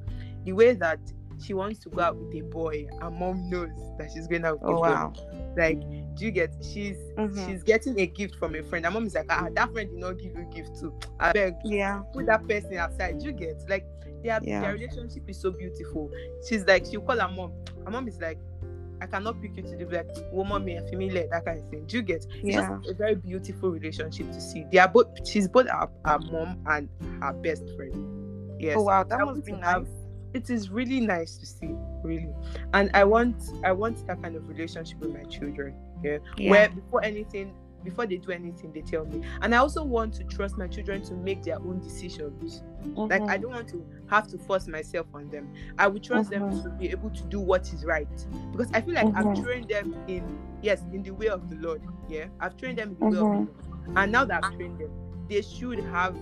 the 0.44 0.52
way 0.52 0.74
that 0.74 1.00
she 1.42 1.54
wants 1.54 1.80
to 1.80 1.88
go 1.88 2.02
out 2.02 2.16
with 2.16 2.34
a 2.34 2.40
boy, 2.42 2.86
her 3.00 3.10
mom 3.10 3.50
knows 3.50 3.70
that 3.98 4.10
she's 4.12 4.26
going 4.26 4.44
out 4.44 4.60
with 4.60 4.70
oh, 4.70 4.80
wow. 4.80 5.12
Like, 5.56 5.80
do 6.14 6.24
you 6.24 6.30
get? 6.30 6.54
She's 6.62 6.96
mm-hmm. 7.16 7.46
she's 7.46 7.62
getting 7.62 7.98
a 7.98 8.06
gift 8.06 8.36
from 8.36 8.54
a 8.54 8.62
friend. 8.62 8.84
Her 8.84 8.90
mom 8.90 9.06
is 9.06 9.14
like, 9.14 9.26
ah, 9.30 9.48
that 9.54 9.72
friend 9.72 9.90
did 9.90 9.98
not 9.98 10.18
give 10.18 10.36
you 10.36 10.46
a 10.50 10.54
gift 10.54 10.78
too. 10.78 10.94
I 11.18 11.32
beg, 11.32 11.56
yeah, 11.64 12.02
put 12.12 12.26
that 12.26 12.46
person 12.46 12.76
outside. 12.76 13.18
Do 13.18 13.26
you 13.26 13.32
get? 13.32 13.56
Like, 13.68 13.86
their 14.24 14.40
yeah. 14.42 14.60
their 14.60 14.72
relationship 14.72 15.28
is 15.28 15.40
so 15.40 15.50
beautiful. 15.52 16.10
She's 16.48 16.64
like, 16.64 16.86
she'll 16.86 17.02
call 17.02 17.18
her 17.18 17.28
mom. 17.28 17.52
Her 17.84 17.90
mom 17.90 18.08
is 18.08 18.18
like, 18.20 18.38
I 19.00 19.06
cannot 19.06 19.40
pick 19.40 19.56
you 19.56 19.62
to 19.62 19.76
the 19.76 19.84
like 19.84 20.08
woman 20.32 20.64
me 20.64 20.74
and 20.74 20.88
female 20.88 21.26
that 21.30 21.44
kind 21.44 21.60
of 21.60 21.68
thing. 21.68 21.84
Do 21.86 21.98
you 21.98 22.02
get? 22.02 22.26
It's 22.42 22.42
yeah. 22.42 22.78
just 22.78 22.90
a 22.90 22.94
very 22.94 23.14
beautiful 23.14 23.70
relationship 23.70 24.32
to 24.32 24.40
see. 24.40 24.64
They 24.72 24.78
are 24.78 24.88
both 24.88 25.06
she's 25.28 25.46
both 25.46 25.68
our, 25.68 25.90
our 26.04 26.18
mom 26.18 26.60
and 26.66 26.88
her 27.22 27.32
best 27.34 27.64
friend. 27.76 28.60
Yes. 28.60 28.76
Oh 28.78 28.82
wow, 28.82 29.04
that 29.04 29.20
must 29.20 29.44
be 29.44 29.52
nice. 29.52 29.64
Have, 29.64 29.86
it 30.32 30.50
is 30.50 30.68
really 30.68 31.00
nice 31.00 31.38
to 31.38 31.46
see 31.46 31.70
really 32.02 32.28
and 32.74 32.90
i 32.92 33.04
want 33.04 33.36
i 33.64 33.70
want 33.70 34.04
that 34.06 34.20
kind 34.20 34.34
of 34.34 34.46
relationship 34.48 34.98
with 34.98 35.14
my 35.14 35.22
children 35.24 35.72
yeah, 36.02 36.18
yeah. 36.36 36.50
where 36.50 36.68
before 36.68 37.02
anything 37.04 37.54
before 37.84 38.06
they 38.06 38.16
do 38.16 38.30
anything 38.30 38.72
they 38.72 38.80
tell 38.80 39.04
me 39.06 39.22
and 39.42 39.54
i 39.54 39.58
also 39.58 39.84
want 39.84 40.12
to 40.14 40.24
trust 40.24 40.56
my 40.56 40.66
children 40.66 41.02
to 41.02 41.14
make 41.14 41.42
their 41.42 41.56
own 41.58 41.80
decisions 41.80 42.62
mm-hmm. 42.82 43.02
like 43.02 43.22
i 43.22 43.34
mm-hmm. 43.34 43.42
don't 43.42 43.52
want 43.52 43.68
to 43.68 43.84
have 44.08 44.26
to 44.26 44.38
force 44.38 44.66
myself 44.66 45.06
on 45.14 45.28
them 45.30 45.52
i 45.78 45.86
would 45.86 46.02
trust 46.02 46.30
mm-hmm. 46.30 46.50
them 46.50 46.62
to 46.62 46.68
be 46.70 46.88
able 46.88 47.10
to 47.10 47.22
do 47.24 47.40
what 47.40 47.72
is 47.72 47.84
right 47.84 48.08
because 48.52 48.70
i 48.72 48.80
feel 48.80 48.94
like 48.94 49.06
mm-hmm. 49.06 49.28
i've 49.28 49.42
trained 49.42 49.68
them 49.68 49.94
in 50.08 50.38
yes 50.62 50.82
in 50.92 51.02
the 51.02 51.10
way 51.10 51.28
of 51.28 51.48
the 51.50 51.56
lord 51.56 51.82
yeah 52.08 52.26
i've 52.40 52.56
trained 52.56 52.78
them 52.78 52.96
in 53.00 53.10
the 53.10 53.24
way 53.24 53.30
of 53.30 53.46
the 53.46 53.52
lord 53.52 53.96
and 53.96 54.12
now 54.12 54.24
that 54.24 54.44
i've 54.44 54.56
trained 54.56 54.78
them 54.78 54.90
they 55.28 55.42
should 55.42 55.80
have 55.80 56.16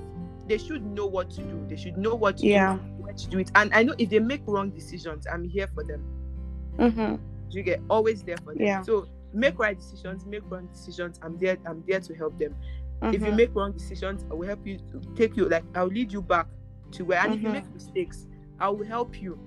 they 0.47 0.59
should 0.59 0.85
know 0.85 1.07
what 1.07 1.31
to 1.31 1.43
do 1.43 1.65
they 1.69 1.77
should 1.77 1.97
know 1.97 2.15
what 2.15 2.37
to 2.39 2.47
yeah. 2.47 2.77
do 2.77 2.93
to 3.17 3.29
do 3.29 3.39
it. 3.39 3.51
And 3.55 3.73
I 3.75 3.83
know 3.83 3.95
if 3.99 4.11
they 4.11 4.19
make 4.19 4.43
wrong 4.47 4.71
decisions, 4.71 5.27
I'm 5.27 5.45
here 5.45 5.69
for 5.75 5.85
them. 5.85 6.05
Mm-hmm. 6.79 7.17
You 7.51 7.63
get 7.63 7.81
always 7.91 8.23
there 8.23 8.37
for 8.39 8.55
them. 8.55 8.63
Yeah. 8.63 8.83
So 8.83 9.07
make 9.33 9.59
right 9.59 9.79
decisions, 9.79 10.27
make 10.27 10.43
wrong 10.49 10.67
decisions. 10.73 11.19
I'm 11.23 11.39
there. 11.39 11.59
I'm 11.67 11.83
there 11.87 12.01
to 12.01 12.15
help 12.15 12.39
them. 12.39 12.55
Mm-hmm. 13.03 13.15
If 13.15 13.21
you 13.21 13.27
mm-hmm. 13.29 13.37
make 13.37 13.55
wrong 13.55 13.73
decisions, 13.73 14.25
I 14.31 14.35
will 14.35 14.47
help 14.47 14.67
you. 14.67 14.79
Take 15.17 15.37
you 15.37 15.49
like 15.49 15.65
I'll 15.75 15.87
lead 15.87 16.13
you 16.13 16.23
back 16.23 16.47
to 16.93 17.05
where. 17.05 17.19
And 17.19 17.29
mm-hmm. 17.29 17.37
if 17.37 17.43
you 17.43 17.49
mm-hmm. 17.49 17.67
make 17.67 17.75
mistakes, 17.75 18.27
I 18.61 18.69
will 18.69 18.87
help 18.87 19.21
you. 19.21 19.39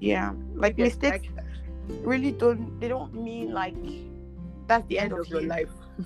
Yeah, 0.00 0.32
like 0.54 0.76
get, 0.76 0.84
mistakes 0.84 1.26
like, 1.36 1.44
really 2.02 2.32
don't. 2.32 2.80
They 2.80 2.88
don't 2.88 3.14
mean 3.14 3.52
like 3.52 3.76
that's 4.66 4.86
the, 4.88 4.98
end, 4.98 5.12
end, 5.12 5.20
of, 5.20 5.26
of 5.26 5.28
your 5.28 5.42
life. 5.42 5.70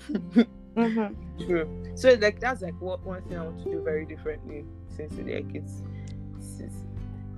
mm-hmm. 0.76 1.14
True. 1.46 1.92
So 1.94 2.14
like 2.20 2.40
that's 2.40 2.62
like 2.62 2.78
what 2.80 3.02
one 3.04 3.22
thing 3.22 3.38
I 3.38 3.44
want 3.44 3.62
to 3.64 3.70
do 3.70 3.82
very 3.82 4.04
differently 4.04 4.64
since 4.88 5.12
like 5.14 5.54
it's, 5.54 5.82
it's 6.38 6.84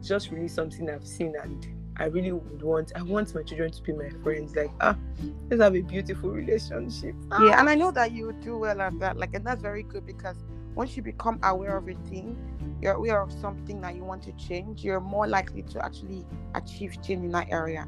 just 0.06 0.30
really 0.30 0.48
something 0.48 0.88
I've 0.88 1.06
seen 1.06 1.34
and 1.42 1.66
I 1.98 2.06
really 2.06 2.32
would 2.32 2.62
want 2.62 2.92
I 2.94 3.02
want 3.02 3.34
my 3.34 3.42
children 3.42 3.70
to 3.70 3.82
be 3.82 3.92
my 3.92 4.10
friends. 4.22 4.54
Like, 4.54 4.70
ah, 4.80 4.96
let's 5.50 5.62
have 5.62 5.74
a 5.74 5.80
beautiful 5.80 6.30
relationship. 6.30 7.14
Ah. 7.32 7.42
Yeah, 7.42 7.60
and 7.60 7.68
I 7.68 7.74
know 7.74 7.90
that 7.92 8.12
you 8.12 8.32
do 8.40 8.58
well 8.58 8.80
at 8.80 8.98
that. 9.00 9.16
Like, 9.16 9.34
and 9.34 9.44
that's 9.44 9.60
very 9.60 9.82
good 9.82 10.06
because 10.06 10.36
once 10.74 10.96
you 10.96 11.02
become 11.02 11.40
aware 11.42 11.76
of 11.76 11.88
a 11.88 11.94
thing, 12.08 12.36
you're 12.80 12.94
aware 12.94 13.20
of 13.20 13.32
something 13.32 13.80
that 13.80 13.96
you 13.96 14.04
want 14.04 14.22
to 14.22 14.32
change, 14.32 14.84
you're 14.84 15.00
more 15.00 15.26
likely 15.26 15.62
to 15.62 15.84
actually 15.84 16.24
achieve 16.54 16.92
change 17.02 17.24
in 17.24 17.32
that 17.32 17.48
area 17.50 17.86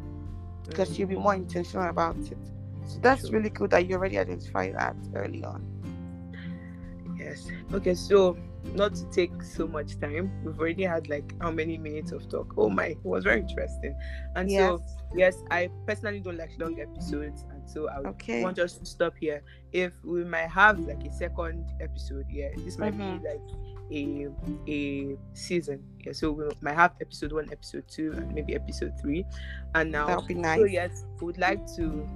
because 0.69 0.99
you'll 0.99 1.09
be 1.09 1.17
more 1.17 1.35
intentional 1.35 1.89
about 1.89 2.17
it. 2.19 2.39
So 2.85 2.99
that's 3.01 3.29
True. 3.29 3.39
really 3.39 3.51
good 3.51 3.71
that 3.71 3.87
you 3.87 3.95
already 3.95 4.19
identified 4.19 4.75
that 4.75 4.97
early 5.15 5.45
on. 5.45 5.65
Yes. 7.17 7.47
Okay, 7.73 7.95
so 7.95 8.37
not 8.75 8.95
to 8.95 9.05
take 9.11 9.43
so 9.43 9.67
much 9.67 9.99
time. 10.01 10.31
We've 10.45 10.59
already 10.59 10.85
had 10.85 11.09
like 11.09 11.35
how 11.41 11.51
many 11.51 11.79
minutes 11.79 12.13
of 12.13 12.29
talk? 12.29 12.55
Oh 12.57 12.69
my, 12.69 12.87
it 12.87 12.99
was 13.05 13.25
very 13.25 13.41
interesting. 13.41 13.97
And 14.37 14.51
yes. 14.51 14.69
so 14.69 14.83
yes, 15.15 15.37
I 15.51 15.71
personally 15.87 16.21
don't 16.21 16.37
like 16.37 16.51
long 16.59 16.81
episodes, 16.81 17.45
and 17.51 17.69
so 17.69 17.89
I 17.89 17.99
okay. 18.11 18.43
want 18.43 18.59
us 18.59 18.75
to 18.79 18.87
stop 18.87 19.15
here. 19.19 19.43
If 19.73 19.93
we 20.05 20.25
might 20.25 20.51
have 20.51 20.79
like 20.81 21.03
a 21.05 21.13
second 21.13 21.67
episode, 21.81 22.27
yeah, 22.31 22.49
this 22.59 22.79
might 22.79 22.95
mm-hmm. 22.97 23.19
be 23.19 23.29
like 23.29 23.41
a 23.93 24.29
a 24.71 25.17
season. 25.35 25.83
Yeah, 26.05 26.13
so 26.13 26.31
we 26.33 26.45
might 26.61 26.77
have 26.77 26.93
episode 27.01 27.33
one, 27.33 27.49
episode 27.53 27.85
two, 27.89 28.13
and 28.13 28.33
maybe 28.35 28.55
episode 28.55 28.93
three. 29.01 29.25
And 29.75 29.91
now, 29.91 30.07
that 30.07 30.17
would 30.19 30.29
be 30.29 30.35
nice. 30.35 30.61
So 30.61 30.65
yes, 30.65 31.05
we 31.21 31.27
would 31.27 31.39
like 31.39 31.67
to 31.77 32.09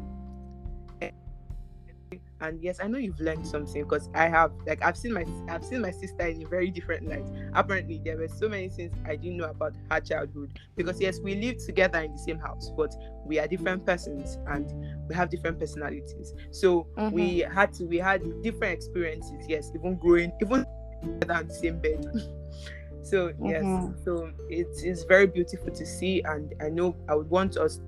and 2.40 2.60
yes 2.62 2.78
i 2.82 2.86
know 2.86 2.98
you've 2.98 3.20
learned 3.20 3.46
something 3.46 3.82
because 3.82 4.08
i 4.14 4.26
have 4.26 4.52
like 4.66 4.82
i've 4.82 4.96
seen 4.96 5.12
my 5.12 5.24
i've 5.48 5.64
seen 5.64 5.80
my 5.80 5.90
sister 5.90 6.26
in 6.26 6.42
a 6.42 6.46
very 6.46 6.70
different 6.70 7.08
light 7.08 7.26
apparently 7.54 8.00
there 8.04 8.16
were 8.16 8.28
so 8.28 8.48
many 8.48 8.68
things 8.68 8.92
i 9.06 9.16
didn't 9.16 9.36
know 9.36 9.48
about 9.48 9.74
her 9.90 10.00
childhood 10.00 10.58
because 10.76 11.00
yes 11.00 11.20
we 11.20 11.34
lived 11.36 11.60
together 11.60 12.00
in 12.00 12.12
the 12.12 12.18
same 12.18 12.38
house 12.38 12.70
but 12.76 12.94
we 13.24 13.38
are 13.38 13.46
different 13.46 13.84
persons 13.86 14.38
and 14.48 14.72
we 15.08 15.14
have 15.14 15.30
different 15.30 15.58
personalities 15.58 16.34
so 16.50 16.86
mm-hmm. 16.96 17.14
we 17.14 17.38
had 17.38 17.72
to 17.72 17.84
we 17.84 17.98
had 17.98 18.22
different 18.42 18.74
experiences 18.74 19.44
yes 19.48 19.70
even 19.74 19.96
growing 19.96 20.32
even 20.42 20.64
together 21.02 21.34
on 21.34 21.48
the 21.48 21.54
same 21.54 21.78
bed 21.78 22.04
so 23.02 23.32
yes 23.42 23.62
mm-hmm. 23.62 23.92
so 24.04 24.30
it 24.48 24.68
is 24.82 25.04
very 25.04 25.26
beautiful 25.26 25.70
to 25.70 25.86
see 25.86 26.22
and 26.22 26.54
i 26.60 26.68
know 26.68 26.96
i 27.08 27.14
would 27.14 27.28
want 27.30 27.56
us 27.56 27.80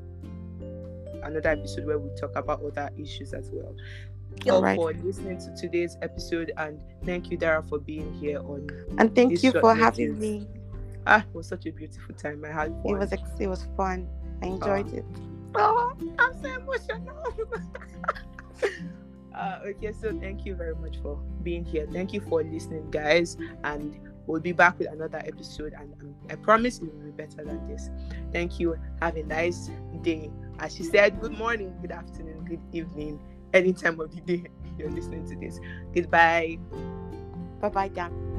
another 1.27 1.51
episode 1.51 1.85
where 1.85 1.99
we 1.99 2.09
talk 2.17 2.35
about 2.37 2.63
other 2.63 2.91
issues 2.99 3.33
as 3.33 3.51
well 3.53 3.75
you 4.45 4.59
right. 4.59 4.77
for 4.77 4.93
listening 4.93 5.39
to 5.39 5.55
today's 5.55 5.97
episode 6.03 6.53
and 6.57 6.81
thank 7.05 7.31
you 7.31 7.37
dara 7.37 7.63
for 7.63 7.79
being 7.79 8.13
here 8.15 8.41
on 8.41 8.69
and 8.99 9.15
thank 9.15 9.43
you 9.43 9.53
for 9.53 9.75
having 9.75 10.19
me. 10.19 10.47
Ah 11.07 11.21
it 11.21 11.35
was 11.35 11.47
such 11.47 11.67
a 11.67 11.71
beautiful 11.71 12.15
time 12.15 12.45
i 12.45 12.49
had 12.49 12.69
fun. 12.83 12.95
it 12.95 12.99
was 12.99 13.13
it 13.41 13.47
was 13.47 13.67
fun. 13.77 14.09
I 14.43 14.47
enjoyed 14.47 14.91
oh. 14.93 14.97
it. 14.97 15.05
Oh 15.59 15.93
i'm 16.19 16.43
so 16.43 16.49
emotional. 16.55 17.35
Uh, 19.35 19.59
okay 19.67 19.93
so 19.93 20.13
thank 20.21 20.45
you 20.45 20.55
very 20.55 20.75
much 20.75 20.99
for 21.03 21.17
being 21.43 21.65
here. 21.65 21.87
Thank 21.91 22.13
you 22.13 22.21
for 22.21 22.43
listening 22.43 22.91
guys. 22.91 23.39
And 23.65 23.99
we'll 24.27 24.41
be 24.41 24.53
back 24.53 24.79
with 24.79 24.93
another 24.93 25.19
episode 25.19 25.73
and 25.79 25.95
um, 26.01 26.15
i 26.29 26.35
promise 26.35 26.79
it 26.79 26.93
will 26.93 27.05
be 27.05 27.11
better 27.13 27.45
than 27.45 27.67
this. 27.69 27.89
Thank 28.33 28.61
you. 28.61 28.77
Have 29.01 29.17
a 29.17 29.23
nice 29.23 29.71
day. 30.03 30.31
As 30.59 30.75
she 30.77 30.83
said 30.83 31.21
good 31.23 31.39
morning 31.39 31.75
good 31.81 31.93
afternoon 31.93 32.45
good 32.45 32.61
evening 32.73 33.19
any 33.53 33.73
time 33.73 34.01
of 34.01 34.15
the 34.15 34.21
day 34.21 34.45
you're 34.79 34.91
listening 34.91 35.27
to 35.29 35.37
this. 35.37 35.61
Goodbye. 35.95 36.59
Bye 37.61 37.69
bye, 37.69 37.89
Dan. 37.89 38.36